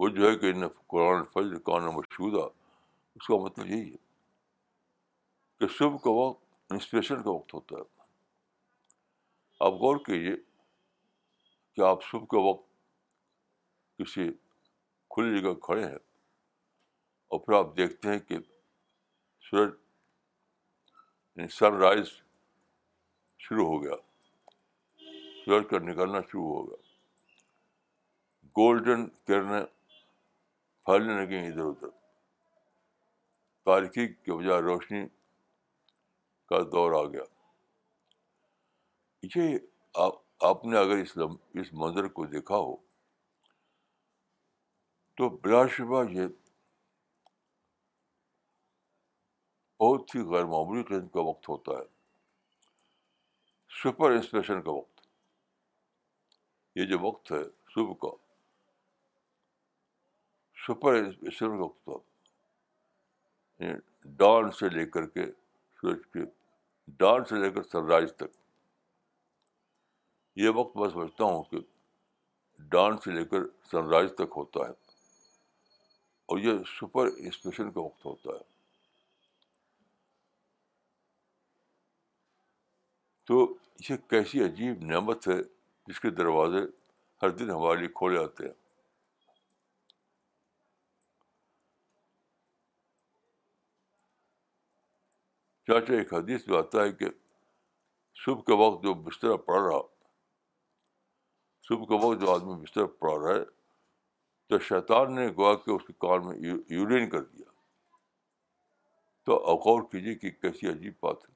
[0.00, 0.52] وہ جو ہے کہ
[0.94, 2.48] قرآن فضل کان مشہورہ
[3.20, 3.96] اس کا مطلب یہی ہے
[5.60, 7.82] کہ صبح کا وقت انسپریشن کا وقت ہوتا ہے
[9.66, 10.34] آپ غور کیجیے
[11.78, 12.64] کہ آپ صبح کے وقت
[13.98, 14.24] کسی
[15.14, 15.98] کھلی جگہ کھڑے ہیں
[17.32, 18.38] اور پھر آپ دیکھتے ہیں کہ
[19.50, 22.08] سورج سن رائز
[23.46, 23.96] شروع ہو گیا
[25.44, 26.82] سورج کا نکلنا شروع ہو گیا
[28.56, 29.64] گولڈن کرنے
[30.86, 31.88] پھیلنے لگی ادھر ادھر
[33.70, 35.06] تاریخی کے بجائے روشنی
[36.48, 37.22] کا دور آ گیا
[39.36, 39.56] یہ
[40.08, 42.74] آپ آپ نے اگر اس لم اس منظر کو دیکھا ہو
[45.16, 46.26] تو بلا شبہ یہ
[49.80, 51.84] بہت ہی غیر معمولی قسم کا وقت ہوتا ہے
[53.82, 55.06] سپر انسپریشن کا وقت
[56.78, 57.42] یہ جو وقت ہے
[57.74, 58.08] صبح کا
[60.66, 61.90] سپر انسپریشن کا وقت
[63.62, 65.26] یعنی ڈان سے لے کر کے
[65.80, 66.20] سورج کے
[66.98, 68.36] ڈان سے لے کر رائز تک
[70.42, 71.58] یہ وقت میں سمجھتا ہوں کہ
[72.72, 74.72] ڈان سے لے کر سن رائز تک ہوتا ہے
[76.32, 78.44] اور یہ سپر اسپیشل کا وقت ہوتا ہے
[83.30, 83.40] تو
[83.88, 85.38] یہ کیسی عجیب نعمت ہے
[85.86, 86.62] جس کے دروازے
[87.22, 88.54] ہر دن ہمارے لیے کھولے آتے ہیں
[95.68, 97.06] چاچا ایک حدیث میں آتا ہے کہ
[98.24, 99.78] صبح کے وقت جو بستر پڑ رہا
[101.68, 103.42] صبح کے وقت جو آدمی بستر پڑا رہا ہے
[104.48, 106.36] تو شیطان نے گوا کے اس کے کان میں
[106.74, 107.48] یورین کر دیا
[109.26, 109.30] تو
[109.64, 111.32] غور کیجیے کہ کیسی عجیب بات ہے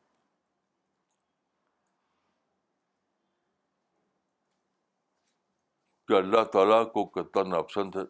[6.09, 8.05] کہ اللہ تعالیٰ کو کتنا ناپسند ہے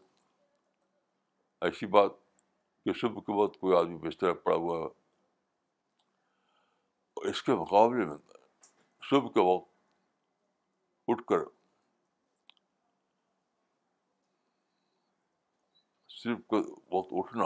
[1.66, 2.12] ایسی بات
[2.84, 4.88] کہ صبح کے وقت کوئی آدمی بستر پڑا ہوا ہے
[7.30, 8.16] اس کے مقابلے میں
[9.10, 9.68] صبح کے وقت
[11.10, 11.40] اٹھ کر
[16.22, 16.56] صرف کا
[16.96, 17.44] وقت اٹھنا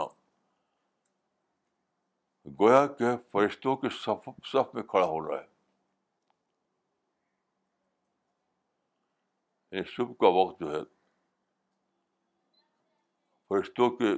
[2.59, 5.45] گویا کہ فرشتوں کے صف صف میں کھڑا ہو رہا ہے
[9.71, 10.83] یعنی صبح کا وقت جو ہے
[13.53, 14.13] فرشتوں کے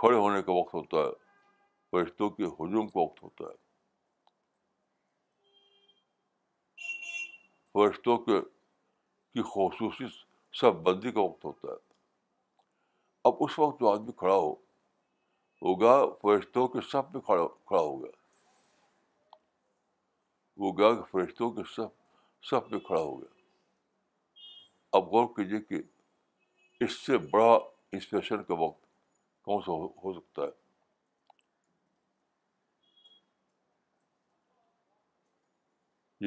[0.00, 1.10] کھڑے ہونے کا وقت ہوتا ہے
[1.92, 3.64] فرشتوں کے ہجوم کا وقت ہوتا ہے
[7.74, 8.40] فرشتوں کے
[9.32, 10.06] کی خصوصی
[10.60, 11.85] سب بندی کا وقت ہوتا ہے
[13.26, 14.54] اب اس وقت جو آدمی کھڑا ہو
[15.62, 18.10] وہ فرشتوں کے سب میں کھڑا ہو گیا
[20.64, 21.88] وہ گیا کہ فرشتوں کے سب
[22.50, 25.80] سب میں کھڑا ہو گیا اب غور کیجیے کہ
[26.84, 28.80] اس سے بڑا انسپریشن کا وقت
[29.48, 29.72] کون سا
[30.04, 30.54] ہو سکتا ہے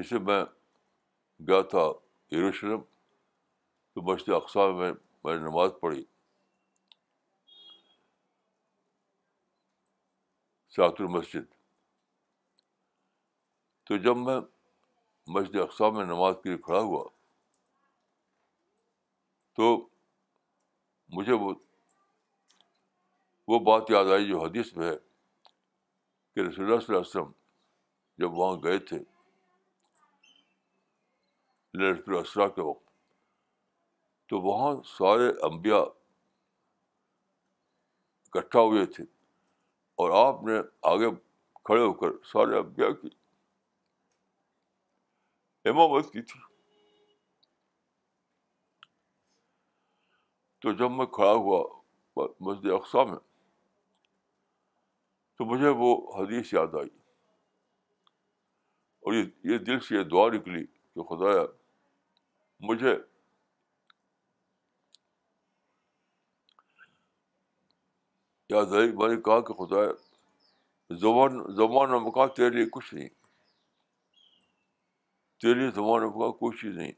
[0.01, 0.41] جیسے میں
[1.47, 1.87] گیا تھا
[2.37, 2.81] یروشلم
[3.93, 4.91] تو بجتے اقسام میں
[5.23, 6.03] میں نے نماز پڑھی
[10.75, 11.45] سیاحت المسجد
[13.85, 14.39] تو جب میں
[15.35, 17.03] مسجد اقسام میں نماز کے لیے کھڑا ہوا
[19.57, 19.73] تو
[21.17, 21.53] مجھے وہ
[23.51, 24.95] وہ بات یاد آئی جو حدیث میں ہے
[26.33, 27.31] کہ رسول اللہ اللہ صلی علیہ وسلم
[28.23, 28.97] جب وہاں گئے تھے
[31.79, 32.87] للت الاسرا کے وقت
[34.29, 35.83] تو وہاں سارے انبیاء
[38.29, 39.03] اکٹھا ہوئے تھے
[39.99, 40.53] اور آپ نے
[40.89, 41.05] آگے
[41.65, 43.07] کھڑے ہو کر سارے اب کی
[45.69, 46.39] امامت کی تھی
[50.61, 51.63] تو جب میں کھڑا ہوا
[52.45, 53.19] مسجد اقسا میں
[55.37, 56.89] تو مجھے وہ حدیث یاد آئی
[59.01, 59.21] اور
[59.51, 61.43] یہ دل سے یہ دعا نکلی کہ خدایا
[62.69, 62.95] مجھے
[68.49, 69.81] یا ظہیر بھائی کہا کہ خدا
[70.99, 73.09] زبان زبان و مکان تیرے لیے کچھ نہیں
[75.41, 76.91] تیرے لیے زبان و مکان کوئی چیز نہیں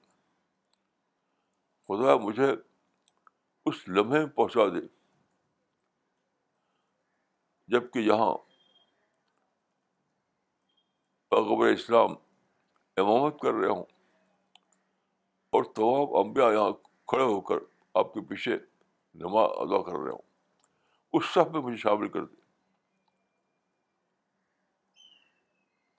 [1.88, 2.52] خدا مجھے
[3.66, 4.86] اس لمحے میں پہنچا دے
[7.74, 8.34] جب کہ یہاں
[11.32, 12.14] پیغبر اسلام
[13.02, 13.84] امامت کر رہے ہوں
[15.56, 16.72] اور تمام امبیا یہاں
[17.08, 17.64] کھڑے ہو کر
[18.02, 18.58] آپ کے پیچھے
[19.26, 20.30] نماز ادا کر رہے ہوں
[21.14, 22.39] اس سب میں مجھے شامل کر دے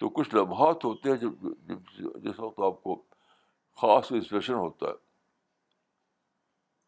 [0.01, 2.95] تو کچھ لمحات ہوتے ہیں جب جب جس وقت آپ کو
[3.81, 4.97] خاص انسپریشن ہوتا ہے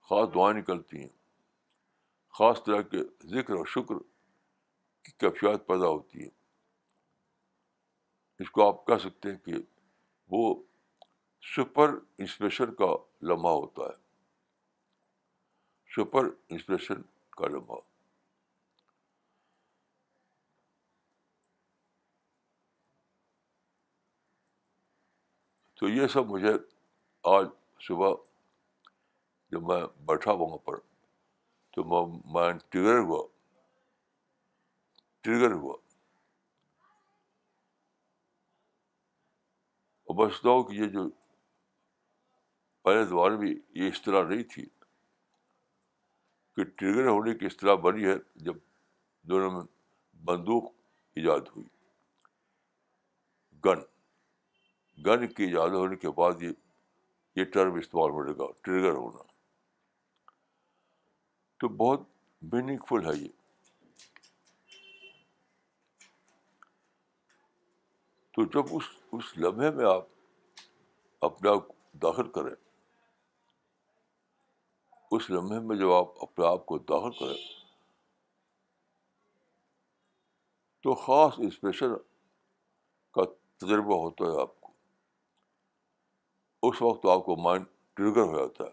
[0.08, 1.08] خاص دعائیں نکلتی ہیں
[2.38, 3.02] خاص طرح کے
[3.34, 3.98] ذکر اور شکر
[5.04, 6.30] کی کیفیات پیدا ہوتی ہیں
[8.42, 9.54] اس کو آپ کہہ سکتے ہیں کہ
[10.36, 10.54] وہ
[11.54, 12.90] سپر انسپریشن کا
[13.28, 14.02] لمحہ ہوتا ہے
[16.00, 17.02] سپر انسپریشن
[17.38, 17.80] کا لمحہ
[25.80, 26.52] تو یہ سب مجھے
[27.36, 27.46] آج
[27.86, 28.14] صبح
[29.52, 30.78] جب میں بیٹھا وہاں پر
[31.76, 31.84] تو
[32.34, 33.26] میں ٹریگر ہوا
[35.24, 35.74] ٹریگر ہوا
[40.14, 41.08] اور ہوں کہ یہ جو
[42.84, 44.64] پہلے دوار بھی یہ اس طرح نہیں تھی
[46.56, 48.14] کہ ٹریگر ہونے کی اس طرح بنی ہے
[48.48, 48.56] جب
[49.32, 49.62] دونوں میں
[50.24, 50.70] بندوق
[51.16, 51.66] ایجاد ہوئی
[53.64, 53.80] گن
[55.06, 56.50] گن کی زیادہ ہونے کے بعد یہ
[57.36, 59.22] یہ ٹرم استعمال ہونے کا ٹریگر ہونا
[61.60, 62.00] تو بہت
[62.52, 63.28] میننگ فل ہے یہ
[68.34, 68.84] تو جب اس
[69.16, 70.06] اس لمحے میں آپ
[71.24, 71.68] اپنے آپ
[72.02, 72.54] داخل کریں
[75.16, 77.34] اس لمحے میں جب آپ اپنے آپ کو داخل کریں
[80.82, 81.94] تو خاص اسپیشل
[83.14, 83.22] کا
[83.60, 84.63] تجربہ ہوتا ہے آپ کو
[86.68, 87.64] اس وقت آپ کو مائنڈ
[87.96, 88.70] ٹرگر ہو جاتا ہے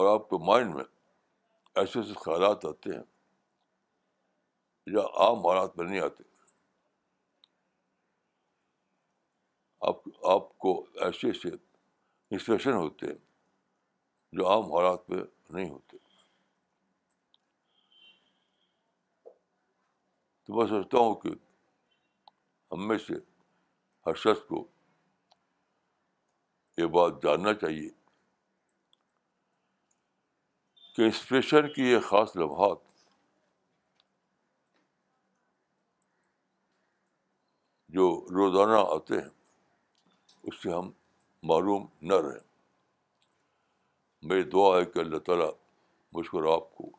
[0.00, 0.84] اور آپ کے مائنڈ میں
[1.80, 3.02] ایسے ایسے خیالات آتے ہیں
[4.94, 6.24] جو عام حالات میں نہیں آتے
[9.88, 10.00] آپ
[10.36, 10.72] آپ کو
[11.08, 13.18] ایسے ایسے انسپریشن ہوتے ہیں
[14.38, 15.96] جو عام حالات میں نہیں ہوتے
[20.44, 21.34] تو میں سوچتا ہوں کہ
[22.72, 23.20] ہم میں سے
[24.06, 24.66] ہر شخص کو
[26.80, 27.88] یہ بات جاننا چاہیے
[30.94, 32.78] کہ انسپریشن کی یہ خاص لمحات
[37.96, 38.06] جو
[38.36, 40.90] روزانہ آتے ہیں اس سے ہم
[41.52, 42.40] معلوم نہ رہیں
[44.30, 45.50] میری دعا ہے کہ اللہ تعالیٰ
[46.14, 46.90] مجھ کو آپ کو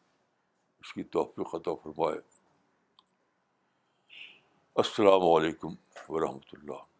[0.81, 2.19] اس کی توفیق خطا فرمائے
[4.85, 5.75] السلام علیکم
[6.15, 6.90] ورحمۃ اللہ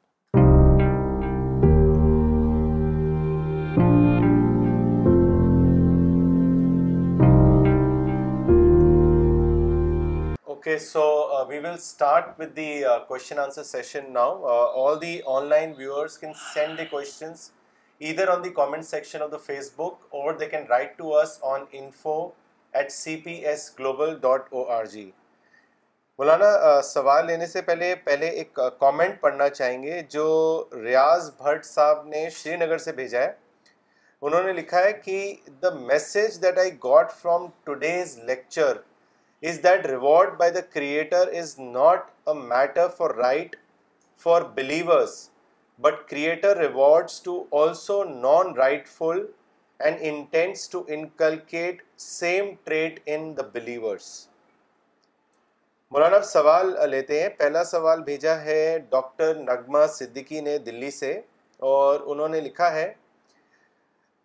[10.82, 11.01] so
[11.47, 16.82] we will start with the Q answer session now all the online viewers can send
[18.43, 19.38] the comment section of the
[19.76, 22.18] Facebook over they can write to on info
[22.74, 25.09] at C P S global dot O R G
[26.20, 30.28] مولانا سوال لینے سے پہلے پہلے ایک comment پڑھنا چاہیں گے جو
[30.84, 33.32] ریاض بھٹ صاحب نے شری نگر سے بھیجا ہے
[34.22, 38.78] انہوں نے لکھا ہے کہ the message that I got from today's lecture
[39.50, 43.56] is that reward by the creator is not a matter for right
[44.24, 45.14] for believers
[45.86, 48.54] but creator rewards to also non
[48.88, 49.26] rightful
[49.88, 50.36] and
[50.72, 54.10] to inculcate same treat in the believers
[55.92, 58.62] Maulana سوال لیتے ہیں پہلا سوال بھیجا ہے
[58.92, 61.12] doctor نغمہ صدیقی نے دلی سے
[61.72, 62.92] اور انہوں نے لکھا ہے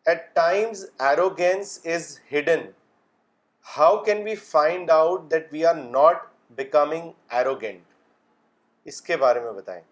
[0.08, 2.70] at times arrogance is hidden
[3.76, 7.84] how can we find out that we are not becoming arrogant
[8.90, 9.82] اس کے بارے میں بتائیں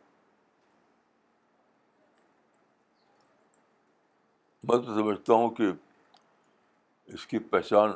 [4.64, 5.70] میں تو سمجھتا ہوں کہ
[7.14, 7.90] اس کی پہچان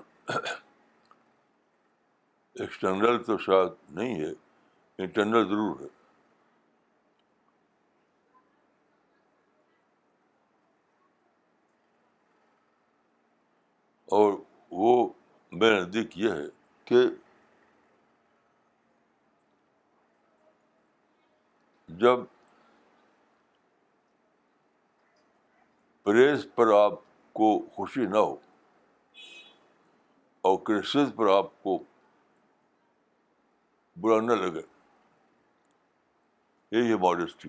[2.61, 4.33] ایکسٹرنل تو شاید نہیں ہے
[5.03, 5.87] انٹرنل ضرور ہے
[14.17, 14.33] اور
[14.71, 14.95] وہ
[15.53, 16.47] میرے نزدیک یہ ہے
[16.87, 17.03] کہ
[22.01, 22.21] جب
[26.03, 27.01] پریز پر آپ
[27.35, 28.35] کو خوشی نہ ہو
[30.49, 31.83] اور کرسز پر آپ کو
[34.01, 34.63] برا نہ لگے
[36.77, 37.49] یہی ہے ماڈیسٹی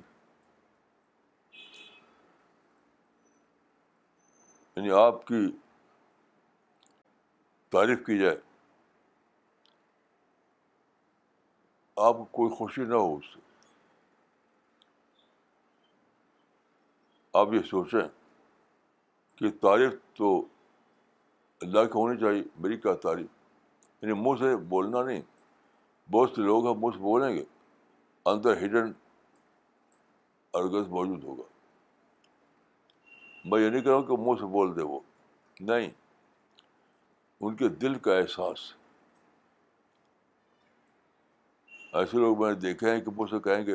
[4.75, 5.47] یعنی آپ کی
[7.71, 8.35] تعریف کی جائے
[12.07, 13.39] آپ کو کوئی خوشی نہ ہو اس سے
[17.39, 17.99] آپ یہ سوچیں
[19.39, 20.35] کہ تعریف تو
[21.61, 23.27] اللہ کی ہونی چاہیے میری کیا تعریف
[24.03, 25.21] یعنی منہ سے بولنا نہیں
[26.11, 27.43] بہت سے لوگ ہیں منہ سے بولیں گے
[28.31, 28.91] اندر ہڈن
[30.59, 31.43] ارگز موجود ہوگا
[33.49, 34.99] میں یہ نہیں کہوں کہ منہ سے بول دے وہ
[35.69, 35.89] نہیں
[37.47, 38.59] ان کے دل کا احساس
[41.99, 43.73] ایسے لوگ میں نے دیکھے ہیں کہ مجھ سے کہیں گے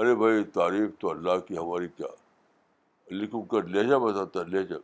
[0.00, 2.06] ارے بھائی تعریف تو اللہ کی ہماری کیا
[3.10, 4.76] لیکن ان کا لہجہ بتاتا ہے لہجہ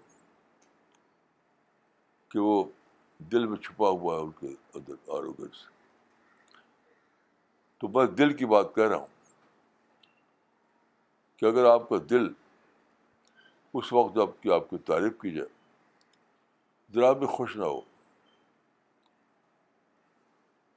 [2.33, 2.63] کہ وہ
[3.33, 4.49] دل میں چھپا ہوا ہے ان کے
[4.79, 5.71] اندر آروگیہ سے
[7.81, 9.07] تو میں دل کی بات کہہ رہا ہوں
[11.39, 12.29] کہ اگر آپ کا دل
[13.81, 15.49] اس وقت جب کہ آپ کی تعریف کی جائے
[16.95, 17.81] ذرا بھی خوش نہ ہو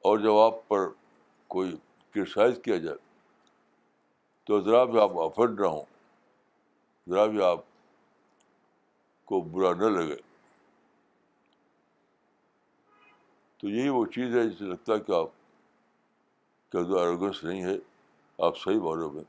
[0.06, 0.84] اور جب آپ پر
[1.54, 1.70] کوئی
[2.14, 2.96] کرٹیسائز کیا جائے
[4.48, 5.82] تو ذرا بھی آپ افرڈ نہ ہوں
[7.10, 7.64] ذرا بھی آپ
[9.32, 10.16] کو برا نہ لگے
[13.62, 17.76] تو یہی وہ چیز ہے جسے لگتا ہے کہ آپ ایروگنس نہیں ہے
[18.46, 19.24] آپ صحیح باتوں میں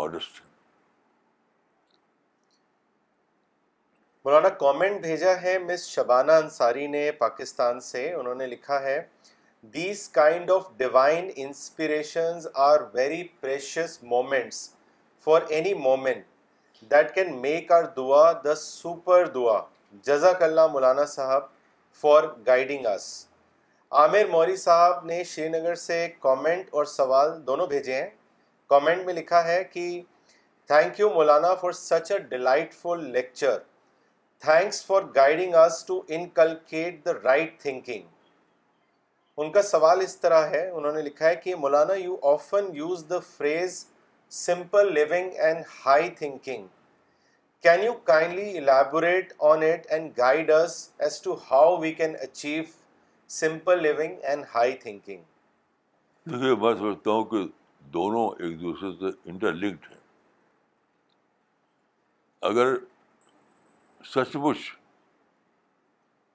[0.00, 0.50] ماڈسٹ ہیں
[4.24, 9.00] مولانا کامنٹ بھیجا ہے مس شبانہ انصاری نے پاکستان سے انہوں نے لکھا ہے
[9.74, 14.56] these kind of divine inspirations are very precious moments
[15.24, 19.60] for any moment that can make our dua the super دعا
[20.06, 21.42] جزاک اللہ مولانا صاحب
[22.00, 23.04] فار گائیڈنگ آس
[24.00, 28.08] عامر موری صاحب نے شری نگر سے کامنٹ اور سوال دونوں بھیجے ہیں
[28.70, 29.88] کامنٹ میں لکھا ہے کہ
[30.68, 32.18] thank you Maulana for such a
[32.80, 33.58] delightful lecture
[34.44, 38.08] thanks for guiding us to inculcate the right thinking
[39.40, 43.04] in کا سوال اس طرح ہے انہوں نے لکھا ہے کہ Maulana you often use
[43.10, 43.84] the phrase
[44.42, 46.66] simple living and high thinking
[47.62, 52.62] can you kindly elaborate on it and guide us to how we can achieve
[53.38, 55.22] simple living and high thinking
[56.30, 57.44] دیکھیے میں سمجھتا ہوں کہ
[57.92, 60.00] دونوں ایک دوسرے سے انٹر لنکڈ ہیں
[62.50, 62.74] اگر
[64.14, 64.70] سچ مچ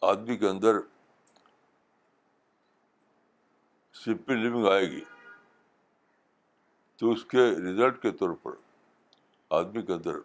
[0.10, 0.78] آدمی کے اندر
[4.08, 5.00] سمپل لیونگ آئے گی
[6.98, 8.52] تو اس کے ریزلٹ کے طور پر
[9.58, 10.20] آدمی کے اندر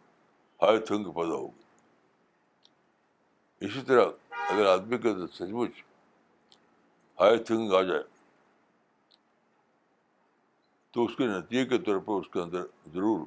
[0.63, 1.65] ہائی تھنک پیدا ہوگی
[3.67, 4.05] اسی طرح
[4.53, 5.83] اگر آدمی کے اندر سچ مچ
[7.21, 8.03] ہائی تھنگ آ جائے
[10.93, 12.63] تو اس کے نتیجے کے طور پر اس کے اندر
[12.95, 13.27] ضرور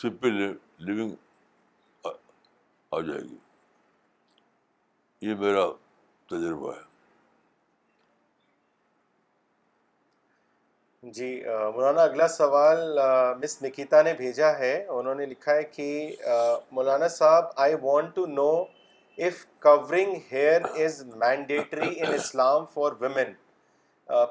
[0.00, 0.40] سمپل
[0.86, 1.14] لیونگ
[2.96, 3.38] آ جائے گی
[5.28, 5.70] یہ میرا
[6.30, 6.92] تجربہ ہے
[11.12, 11.28] جی
[11.74, 12.98] مولانا اگلا سوال
[13.42, 15.86] مس نکیتا نے بھیجا ہے انہوں نے لکھا ہے کہ
[16.72, 18.48] Maulana sahib I want to know
[19.26, 23.32] if covering hair is mandatory in Islam for women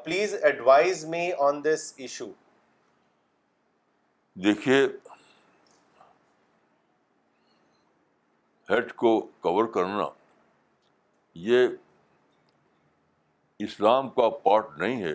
[0.05, 2.25] please advise me on this issue
[4.43, 4.81] دیکھیے
[8.69, 10.07] ہیڈ کو کور کرنا
[11.49, 11.67] یہ
[13.67, 15.13] اسلام کا پارٹ نہیں ہے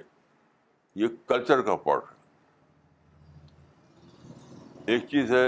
[1.01, 2.17] یہ کلچر کا پارٹ ہے
[4.93, 5.45] ایک چیز ہے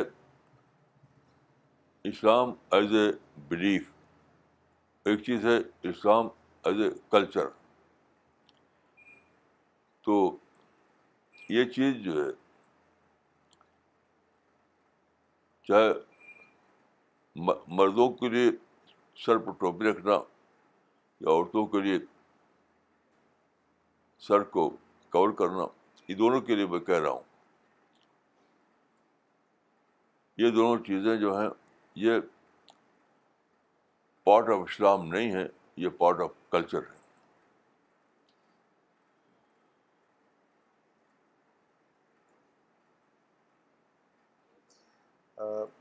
[2.10, 3.08] اسلام ایز اے
[3.48, 3.88] بلیف
[5.10, 5.56] ایک چیز ہے
[5.88, 6.28] اسلام
[6.70, 7.48] ایز اے کلچر
[10.06, 10.18] تو
[11.54, 12.30] یہ چیز جو ہے
[15.68, 15.88] چاہے
[17.80, 18.50] مردوں کے لیے
[19.24, 21.98] سر پر ٹوپی رکھنا یا عورتوں کے لیے
[24.28, 24.68] سر کو
[25.12, 25.64] کور کرنا
[26.08, 27.28] یہ دونوں کے لیے میں کہہ رہا ہوں
[30.40, 31.48] یہ دونوں چیزیں جو ہیں
[32.04, 32.20] یہ
[34.24, 35.46] پارٹ آف اسلام نہیں ہے
[35.84, 36.98] یہ پارٹ آف کلچر ہے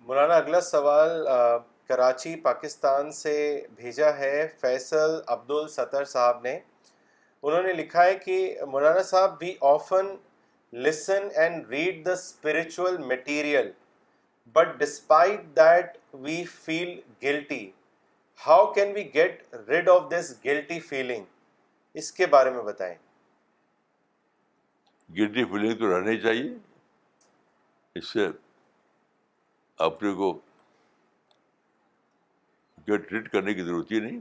[0.07, 1.25] مولانا اگلا سوال
[1.87, 3.33] کراچی پاکستان سے
[3.75, 6.59] بھیجا ہے فیصل عبد الستر صاحب نے
[7.41, 8.37] انہوں نے لکھا ہے کہ
[8.71, 10.07] مولانا صاحب بھی often
[10.85, 13.71] listen and read the spiritual material
[14.53, 17.69] but despite that we feel guilty
[18.47, 21.23] how can we get rid of this guilty feeling
[21.99, 22.95] اس کے بارے میں بتائیں
[25.17, 26.53] گلٹی فیلنگ تو رہنی چاہیے
[27.99, 28.27] اس سے
[29.87, 30.31] اپنے کو
[32.87, 34.19] گیٹ ریڈ کرنے کی ضرورت ہی نہیں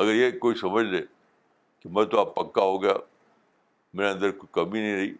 [0.00, 1.00] اگر یہ کوئی سمجھ لے
[1.80, 2.92] کہ میں تو آپ پکا ہو گیا
[3.96, 5.12] میرے اندر کوئی کمی نہیں رہی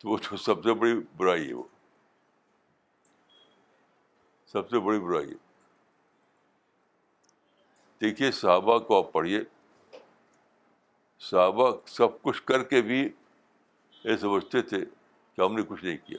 [0.00, 1.62] تو وہ تو سب سے بڑی برائی ہے وہ
[4.52, 5.36] سب سے بڑی برائی ہے
[8.00, 9.40] دیکھیے صحابہ کو آپ پڑھیے
[11.30, 13.00] صحابہ سب کچھ کر کے بھی
[14.04, 16.18] یہ سمجھتے تھے کہ ہم نے کچھ نہیں کیا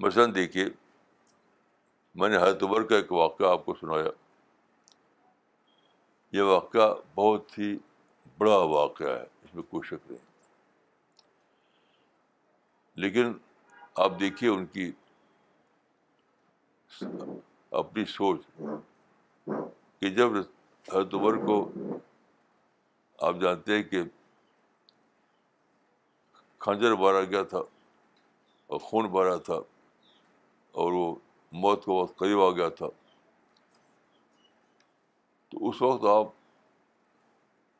[0.00, 0.64] مثلاً دیکھیے
[2.20, 4.08] میں نے ہر تبر کا ایک واقعہ آپ کو سنایا
[6.32, 7.76] یہ واقعہ بہت ہی
[8.38, 10.18] بڑا واقعہ ہے اس میں کوئی شک نہیں
[13.04, 13.32] لیکن
[14.04, 14.90] آپ دیکھیے ان کی
[17.80, 18.40] اپنی سوچ
[20.00, 20.36] کہ جب
[20.92, 21.58] حضرت عمر کو
[23.28, 24.02] آپ جانتے ہیں کہ
[26.64, 27.58] کھنجر بارا گیا تھا
[28.66, 29.60] اور خون بھرا تھا
[30.80, 31.14] اور وہ
[31.62, 32.86] موت کو بہت قریب آ گیا تھا
[35.68, 36.30] اس وقت آپ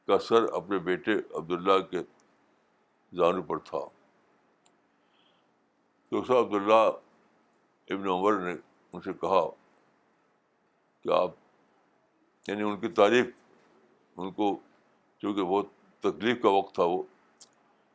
[0.06, 1.98] کا سر اپنے بیٹے عبداللہ کے
[3.20, 3.78] زانو پر تھا
[6.10, 7.00] تو اس وقت
[7.92, 8.52] ابن عمر نے
[8.92, 9.40] ان سے کہا
[11.02, 11.30] کہ آپ
[12.48, 13.26] یعنی ان کی تعریف
[14.18, 14.54] ان کو
[15.22, 15.66] چونکہ بہت
[16.06, 17.02] تکلیف کا وقت تھا وہ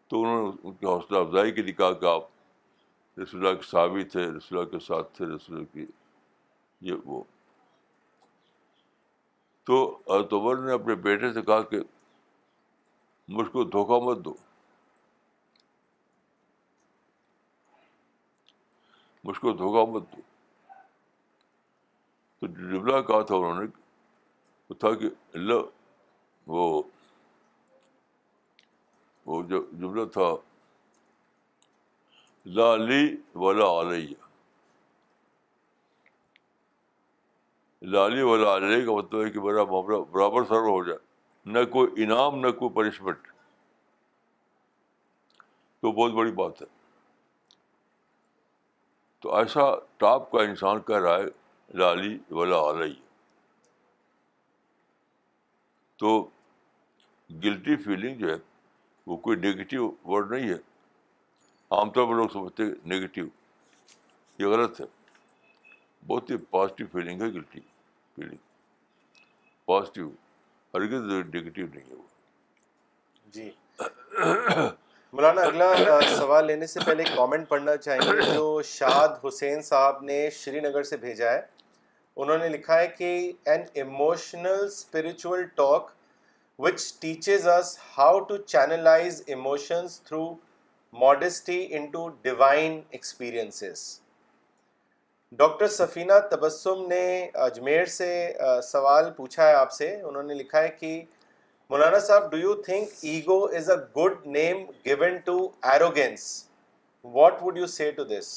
[0.09, 2.27] تو انہوں نے ان کی حوصلہ افزائی کے لیے کہا کہ آپ
[3.21, 5.85] رسول اللہ کے صحابی تھے رسول اللہ کے ساتھ تھے رسول اللہ کی
[6.91, 7.23] یہ وہ
[9.67, 9.77] تو
[10.15, 11.79] اتوبر نے اپنے بیٹے سے کہا کہ
[13.37, 14.33] مجھ کو دھوکہ مت دو
[19.23, 20.21] مجھ کو دھوکہ مت دو
[22.39, 23.67] تو جملہ کہا تھا انہوں نے
[24.69, 26.49] وہ تھا کہ اللہ
[29.25, 30.29] وہ جو جملہ تھا
[32.57, 33.05] لا علی
[33.43, 34.26] ولا علیہ
[37.93, 40.97] لالی والا لالی کا مطلب ہے کہ میرا معاملہ برابر سرو ہو جائے
[41.53, 43.27] نہ کوئی انعام نہ کوئی پنشمنٹ
[45.81, 46.67] تو بہت بڑی بات ہے
[49.21, 49.61] تو ایسا
[50.03, 52.93] ٹاپ کا انسان کہہ رہا ہے لالی والا علیہ
[55.99, 56.19] تو
[57.43, 58.35] گلٹی فیلنگ جو ہے
[59.07, 60.57] وہ کوئی نگیٹیو ورڈ نہیں ہے
[61.77, 62.63] عام طور پر لوگ سمجھتے
[62.95, 63.25] نگیٹیو
[64.39, 64.85] یہ غلط ہے
[66.07, 67.59] بہت ہی پازیٹیو فیلنگ ہے گلٹی
[68.15, 68.37] فیلنگ
[69.67, 70.09] پازیٹیو
[70.73, 72.07] ہرگز نگیٹیو نہیں ہے وہ
[73.31, 73.49] جی
[75.15, 80.29] مولانا اگلا سوال لینے سے پہلے کامنٹ پڑھنا چاہیں گے جو شاد حسین صاحب نے
[80.37, 81.41] شری نگر سے بھیجا ہے
[82.23, 83.09] انہوں نے لکھا ہے کہ
[83.45, 85.91] an emotional spiritual talk
[86.65, 90.23] which teaches us how to channelise emotions through
[91.05, 93.81] modesty into divine experiences
[95.35, 96.99] doctor Safina Tabassum نے
[97.45, 98.07] اجمیر سے
[98.63, 101.01] سوال پوچھا ہے آپ سے انہوں نے لکھا ہے کہ
[101.69, 105.37] Maulana sahib do you think ego is a good name given to
[105.71, 106.23] arrogance
[107.17, 108.27] what would you say to this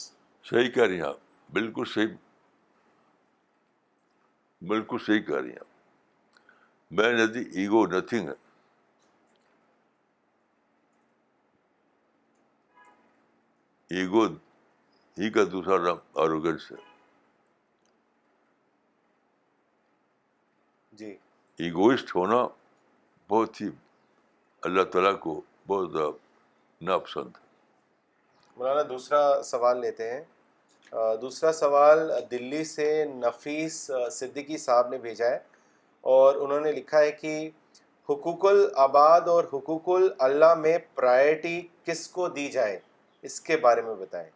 [0.50, 1.12] صحیح کہہ رہی ہیں
[1.52, 2.14] بالکل صحیح
[4.68, 5.68] بالکل صحیح کہہ رہی ہیں
[7.00, 7.22] میں نے
[7.60, 8.34] ایگو نتھنگ ہے
[14.00, 14.26] ایگو
[15.20, 16.74] ہی کا دوسرا نام ہے
[20.98, 21.10] جی
[21.66, 22.36] ایگوئسٹ ہونا
[23.30, 23.68] بہت ہی
[24.68, 26.20] اللہ تعالیٰ کو بہت
[26.90, 27.48] ناپسند ہے
[28.56, 33.78] مولانا دوسرا سوال لیتے ہیں دوسرا سوال دلی سے نفیس
[34.18, 35.38] صدیقی صاحب نے بھیجا ہے
[36.16, 37.36] اور انہوں نے لکھا ہے کہ
[38.10, 39.88] حقوق الآباد اور حقوق
[40.28, 42.78] اللہ میں پرائرٹی کس کو دی جائے
[43.30, 44.28] اس کے بارے میں بتائیں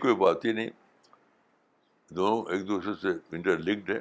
[0.00, 0.70] کوئی بات ہی نہیں
[2.14, 4.00] دونوں ایک دوسرے سے انٹر لنکڈ ہیں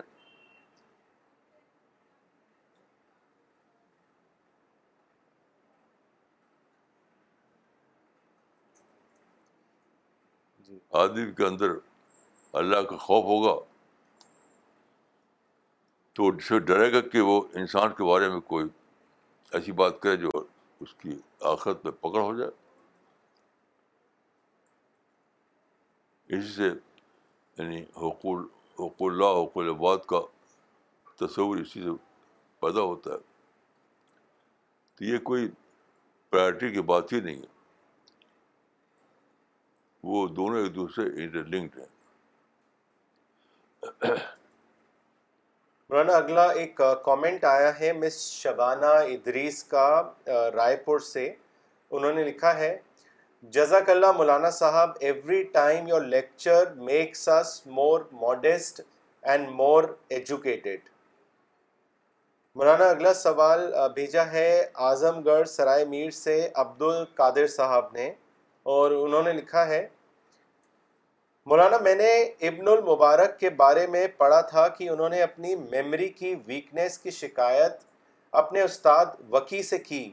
[10.68, 11.74] جی۔ آدمی کے اندر
[12.62, 13.56] اللہ کا خوف ہوگا
[16.16, 18.66] تو سے ڈرے گا کہ وہ انسان کے بارے میں کوئی
[19.56, 20.30] ایسی بات کرے جو
[20.82, 21.18] اس کی
[21.54, 22.52] آخرت میں پکڑ ہو جائے
[26.34, 26.68] اسی سے
[27.58, 28.44] یعنی حقول
[28.80, 30.20] حق اللہ الباد کا
[31.20, 31.90] تصور اسی سے
[32.62, 33.18] پیدا ہوتا ہے
[34.96, 35.48] تو یہ کوئی
[36.30, 37.54] پرائرٹی کی بات ہی نہیں ہے
[40.08, 41.94] وہ دونوں ایک دوسرے انٹر لنکڈ ہیں
[45.90, 49.88] مولانا اگلا ایک کامنٹ آیا ہے مس شبانہ ادریس کا
[50.56, 51.32] رائے پور سے
[51.92, 52.78] انہوں نے لکھا ہے
[53.56, 58.38] جزاک اللہ Maulana sahib every time your lecture makes us more more
[59.22, 59.62] and
[60.18, 60.88] educated
[62.60, 64.48] Maulana اگلا سوال بھیجا ہے
[64.90, 68.08] اعظم گڑھ سرائے میر سے عبد القادر صاحب نے
[68.76, 69.86] اور انہوں نے لکھا ہے
[71.50, 72.12] مولانا میں نے
[72.48, 77.12] ابن المبارک کے بارے میں پڑھا تھا کہ انہوں نے اپنی میمری کی ویکنیس کی
[77.22, 77.84] شکایت
[78.44, 80.12] اپنے استاد وکی سے کی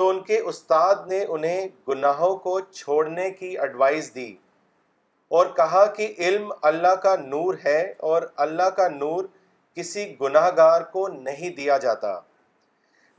[0.00, 4.30] تو ان کے استاد نے انہیں گناہوں کو چھوڑنے کی ایڈوائز دی
[5.38, 7.80] اور کہا کہ علم اللہ کا نور ہے
[8.10, 9.24] اور اللہ کا نور
[9.76, 12.12] کسی گناہ گار کو نہیں دیا جاتا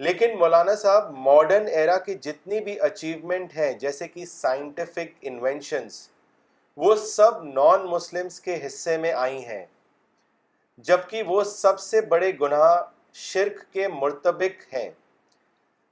[0.08, 6.02] لیکن مولانا صاحب ماڈرن ایرا کی جتنی بھی اچیومنٹ ہیں جیسے کہ سائنٹیفک انوینشنس
[6.86, 9.66] وہ سب نان مسلمس کے حصے میں آئی ہیں
[10.90, 12.68] جبکہ وہ سب سے بڑے گناہ
[13.30, 14.90] شرک کے مرتبک ہیں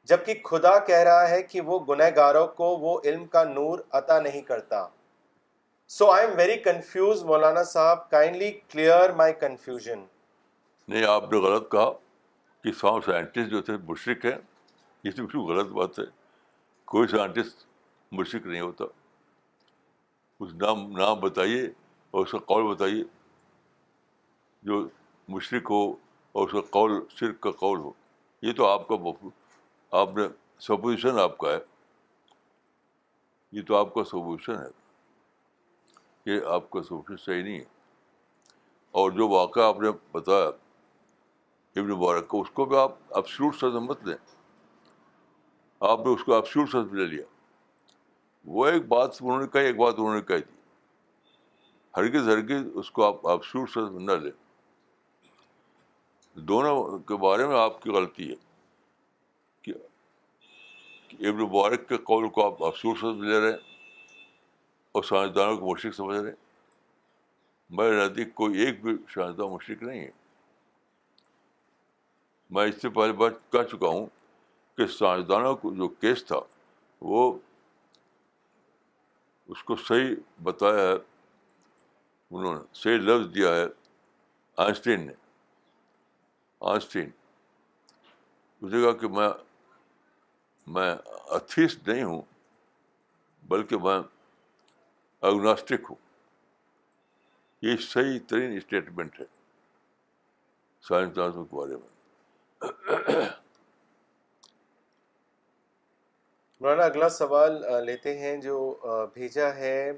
[0.10, 3.80] جب کہ خدا کہہ رہا ہے کہ وہ گنہ گاروں کو وہ علم کا نور
[4.00, 4.78] عطا نہیں کرتا
[5.96, 10.02] so I am very confuse Maulana sahib kindly clear my confusion
[10.88, 11.92] نہیں آپ نے غلط کہا
[12.64, 14.36] کہ ساؤں سائنٹسٹ جو تھے مشرق ہیں
[15.04, 16.04] یہ تو بالکل غلط بات ہے
[16.94, 17.66] کوئی سائنٹسٹ
[18.20, 18.86] مشرق نہیں ہوتا
[20.44, 21.62] اس نام نام بتائیے
[22.16, 23.04] اور اس کا قول بتائیے
[24.70, 24.86] جو
[25.38, 25.82] مشرق ہو
[26.32, 27.92] اور اس کا قول شرک کا قول ہو
[28.48, 28.96] یہ تو آپ کا
[29.98, 30.28] آپ نے
[30.62, 31.60] سپوزیشن آپ کا ہے
[33.58, 37.64] یہ تو آپ کا سپوزیشن ہے یہ آپ کا سپوزیشن صحیح نہیں ہے
[39.00, 40.46] اور جو واقعہ آپ نے بتایا
[41.80, 44.16] ابن مبارک کو اس کو بھی آپ افسوس مت لیں
[45.90, 47.24] آپ نے اس کو ابسلوٹ میں لے لیا
[48.56, 50.58] وہ ایک بات انہوں نے کہی ایک بات انہوں نے کہی تھی
[51.98, 54.32] ہرگز ہرگز اس کو آپ افسوس نہ لیں
[56.54, 58.36] دونوں کے بارے میں آپ کی غلطی ہے
[61.28, 63.58] ابن مبارک کے قول کو آپ افسوس لے رہے ہیں
[64.96, 66.36] اور سائنسدانوں کو مشرق سمجھ رہے ہیں
[67.78, 70.10] میرے نزدیک کوئی ایک بھی سائنسداں مشرق نہیں ہے
[72.56, 74.06] میں اس سے پہلے بات کہہ چکا ہوں
[74.78, 76.40] کہ سائنسدانوں کو جو کیس تھا
[77.10, 77.32] وہ
[79.54, 80.94] اس کو صحیح بتایا ہے
[82.32, 83.66] انہوں نے صحیح لفظ دیا ہے
[84.66, 85.14] آئنسٹین نے
[86.72, 87.10] آئنسٹین
[88.62, 89.28] اس نے کہا کہ میں
[90.76, 90.94] میں
[91.88, 92.22] نہیں ہوں
[93.50, 93.98] بلکہ میں
[95.30, 95.96] اگناسٹک ہوں
[97.68, 99.26] یہ صحیح ترین اسٹیٹمنٹ ہے
[100.88, 103.28] سائنسدانوں کے بارے میں
[106.62, 108.58] مولانا اگلا سوال لیتے ہیں جو
[109.14, 109.92] بھیجا ہے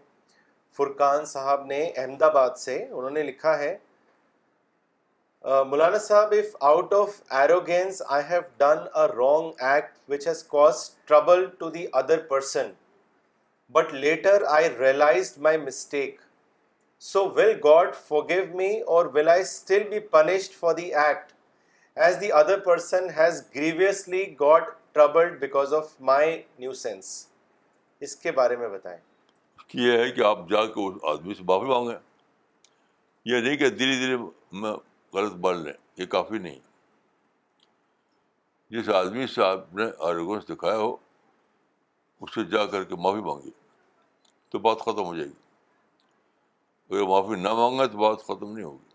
[0.77, 3.77] فرقان صاحب نے احمد آباد سے انہوں نے لکھا ہے
[5.69, 10.83] Maulana sahib if out of arrogance I have done a wrong act which has cause
[11.07, 12.67] trouble to the other person
[13.73, 16.19] but later I realised my mistake
[17.07, 17.95] so will God
[18.29, 21.31] forgive me or will I still be punished for the act
[22.05, 26.41] as the other person has grievously got trouble because of my
[26.83, 27.09] nuisance
[28.05, 28.99] اس کے بارے میں بتائیں
[29.79, 31.95] یہ ہے کہ آپ جا کے اس آدمی سے معافی مانگیں
[33.33, 34.15] یہ نہیں کہ دھیرے دھیرے
[34.61, 34.73] میں
[35.13, 36.59] غلط بن لیں یہ کافی نہیں
[38.73, 40.95] جس آدمی سے آپ نے آرگنس دکھایا ہو
[42.23, 43.49] اس سے جا کر کے معافی مانگی
[44.51, 45.39] تو بات ختم ہو جائے گی
[46.93, 48.89] اگر معافی نہ مانگا تو بات ختم نہیں ہوگی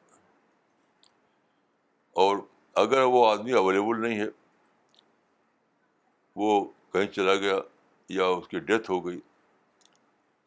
[2.24, 2.36] اور
[2.84, 4.26] اگر وہ آدمی اویلیبل نہیں ہے
[6.42, 6.60] وہ
[6.92, 7.56] کہیں چلا گیا
[8.16, 9.18] یا اس کی ڈیتھ ہو گئی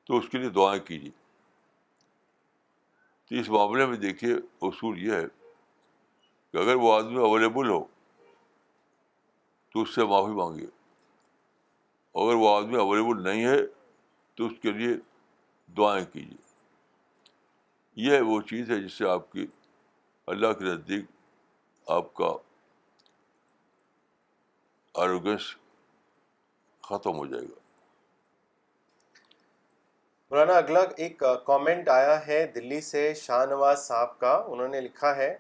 [0.08, 1.12] تو اس کے لیے دعائیں کیجیے
[3.30, 4.34] تو اس معاملے میں دیکھیے
[4.70, 5.26] اصول یہ ہے
[6.52, 7.84] کہ اگر وہ آدمی اویلیبل ہو
[9.74, 10.68] تو اس سے معافی مانگیے
[12.24, 13.58] اگر وہ آدمی اویلیبل نہیں ہے
[14.38, 14.94] تو اس کے لیے
[15.78, 16.48] دعائیں کیجیے
[18.10, 19.46] یہ وہ چیز ہے جس سے آپ کی
[20.34, 21.06] اللہ کے نزدیک
[21.98, 22.32] آپ کا
[25.04, 25.28] آروگ
[26.90, 27.58] ختم ہو جائے گا
[30.32, 35.16] مولانا اگلا ایک کامنٹ آیا ہے دلی سے شاہ نواز صاحب کا انہوں نے لکھا
[35.16, 35.36] ہے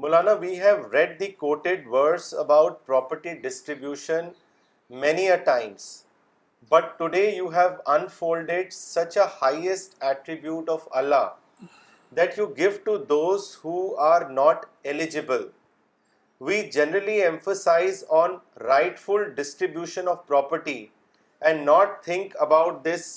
[0.00, 4.26] مولانا we have read the quoted words about property distribution
[5.00, 5.84] many a times
[6.70, 11.30] but today you have unfolded such a highest attribute of Allah
[12.16, 13.78] that you give to those who
[14.08, 15.46] are not eligible
[16.48, 18.34] we generally emphasise on
[19.04, 20.84] rightful distribution of property
[21.40, 23.08] and not think about this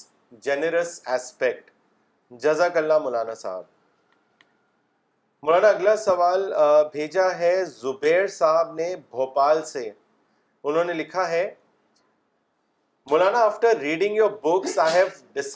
[0.47, 1.71] generous aspect
[2.43, 3.63] جزاک اللہ مولانا صاحب
[5.43, 6.41] مولانا اگلا سوال
[6.93, 9.83] بھیجا ہے زبیر صاحب نے بھوپال سے
[10.69, 11.43] انہوں نے لکھا ہے
[13.11, 14.77] Maulana after reading your books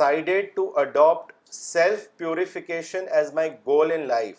[0.02, 4.36] I have to adapt self purification as my goal in life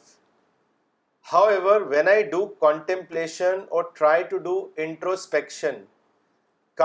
[1.49, 5.85] however when I do contemplation or try to do introspection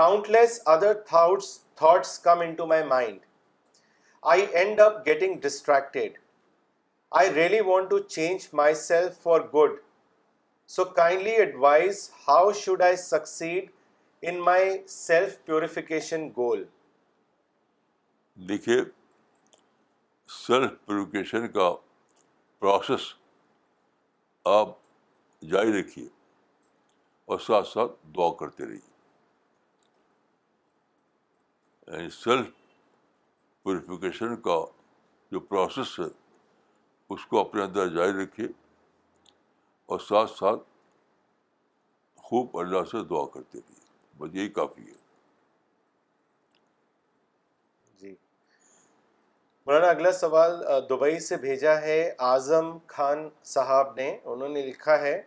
[0.30, 3.18] countless other thoughts come into my mind
[4.32, 6.19] I end up getting distracted
[7.18, 8.46] I really want to change
[8.80, 9.70] myself for good
[10.74, 13.70] so kindly advise how should I succeed
[14.30, 16.62] in my self purification goal
[18.48, 18.76] دیکھیے
[20.36, 21.70] self purification کا
[22.58, 23.12] process
[24.54, 24.68] آپ
[25.52, 26.06] جاری رکھیے
[27.32, 28.88] اور ساتھ ساتھ دعا کرتے رہیے
[32.22, 32.50] سیلف یعنی
[33.62, 34.64] پیوریفیکیشن کا
[35.32, 36.06] جو پروسیس ہے
[37.14, 38.46] اس کو اپنے اندر جاری رکھیے
[39.92, 40.60] اور ساتھ ساتھ
[42.26, 43.78] خوب اللہ سے دعا کرتے رہیے
[44.18, 44.98] بس یہی کافی ہے
[48.00, 48.14] جی
[49.66, 50.54] مولانا اگلا سوال
[50.90, 55.20] دبئی سے بھیجا ہے اعظم خان صاحب نے انہوں نے لکھا ہے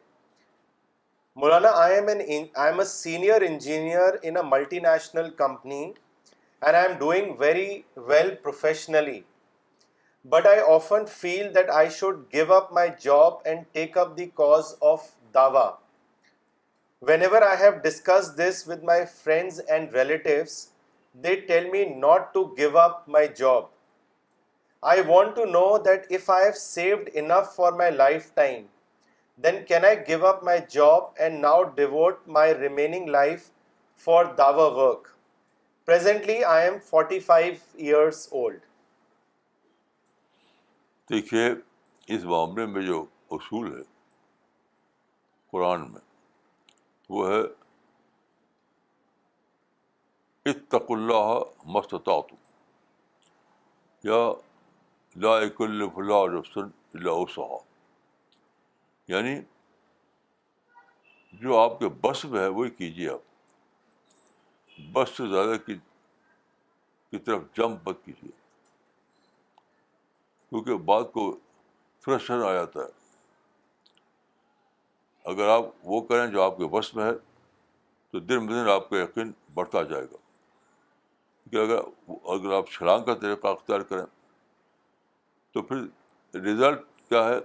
[1.44, 4.44] مولانا I am am an I a senior engineer in a
[4.90, 9.20] multinational company and I am doing very well professionally
[10.24, 14.28] but I often feel that I should give up my job and take up the
[14.28, 15.02] cause of
[15.34, 15.76] Dawah.
[17.00, 20.70] Whenever I have discussed this with my friends and relatives,
[21.14, 23.68] they tell me not to give up my job.
[24.82, 28.70] I want to know that if I have saved enough for my lifetime,
[29.38, 33.50] then can I give up my job and now devote my remaining life
[33.98, 35.16] for Dawah work?
[35.86, 38.62] Presently, I am 45 years old.
[41.10, 41.48] دیکھیے
[42.16, 43.04] اس معاملے میں جو
[43.38, 43.82] اصول ہے
[45.52, 46.00] قرآن میں
[47.16, 47.40] وہ ہے
[50.52, 51.28] اتق اللہ
[51.76, 52.34] مستطاۃ
[54.10, 54.20] یا
[55.26, 55.36] لا
[55.66, 57.58] الف اللہ صحاح
[59.14, 59.36] یعنی
[61.42, 67.88] جو آپ کے بس میں ہے وہی کیجیے آپ بس سے زیادہ کی طرف جمپ
[67.90, 68.32] مت کیجیے
[70.54, 71.22] کیونکہ بات کو
[72.06, 72.86] فریشر آ جاتا ہے
[75.32, 77.12] اگر آپ وہ کریں جو آپ کے بس میں ہے
[78.12, 80.18] تو دن بہ دن آپ کا یقین بڑھتا جائے گا
[81.50, 81.82] کیونکہ اگر
[82.34, 84.04] اگر آپ چھلانگ کا طریقہ اختیار کریں
[85.54, 85.82] تو پھر
[86.40, 87.40] رزلٹ کیا ہے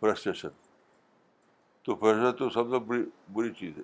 [0.00, 0.54] فرسٹریشن
[1.82, 2.78] تو فرسٹریشن تو سب سے
[3.34, 3.82] بری چیز ہے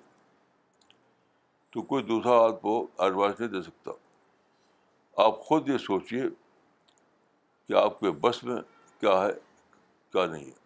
[1.73, 3.91] تو کوئی دوسرا آپ کو ایڈوائس نہیں دے سکتا
[5.25, 6.23] آپ خود یہ سوچیے
[7.67, 8.55] کہ آپ کے بس میں
[9.01, 9.31] کیا ہے
[10.11, 10.63] کیا نہیں ہے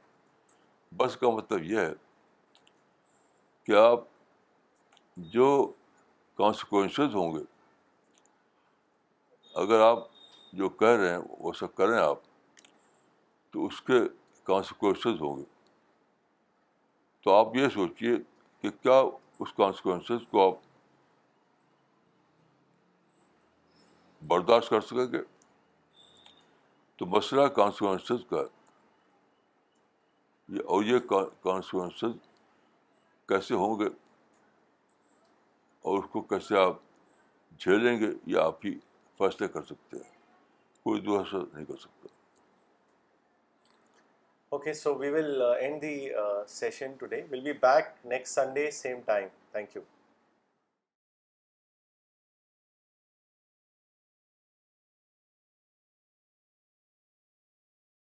[0.98, 1.92] بس کا مطلب یہ ہے
[3.66, 4.04] کہ آپ
[5.36, 5.48] جو
[6.38, 7.44] کانسیکوئنسز ہوں گے
[9.62, 10.08] اگر آپ
[10.60, 12.20] جو کہہ رہے ہیں وہ سب کریں آپ
[13.52, 14.00] تو اس کے
[14.44, 15.44] کانسیکوئنسز ہوں گے
[17.24, 18.16] تو آپ یہ سوچیے
[18.62, 19.00] کہ کیا
[19.40, 20.54] اس کانسیکوینسز کو آپ
[24.28, 25.22] برداشت کر سکیں گے
[27.00, 28.44] تو مسئلہ کانسکوئنس کا
[30.54, 32.04] یہ اور یہ کانسکوئنس
[33.30, 33.86] کیسے ہوں گے
[35.84, 36.80] اور اس کو کیسے آپ
[37.60, 38.74] جھیلیں گے یہ آپ ہی
[39.18, 40.12] فیصلے کر سکتے ہیں
[40.84, 42.08] کوئی دوسرا نہیں کر سکتا
[44.56, 45.96] okay so we will will end the
[46.58, 49.99] session today be back next Sunday same time thank you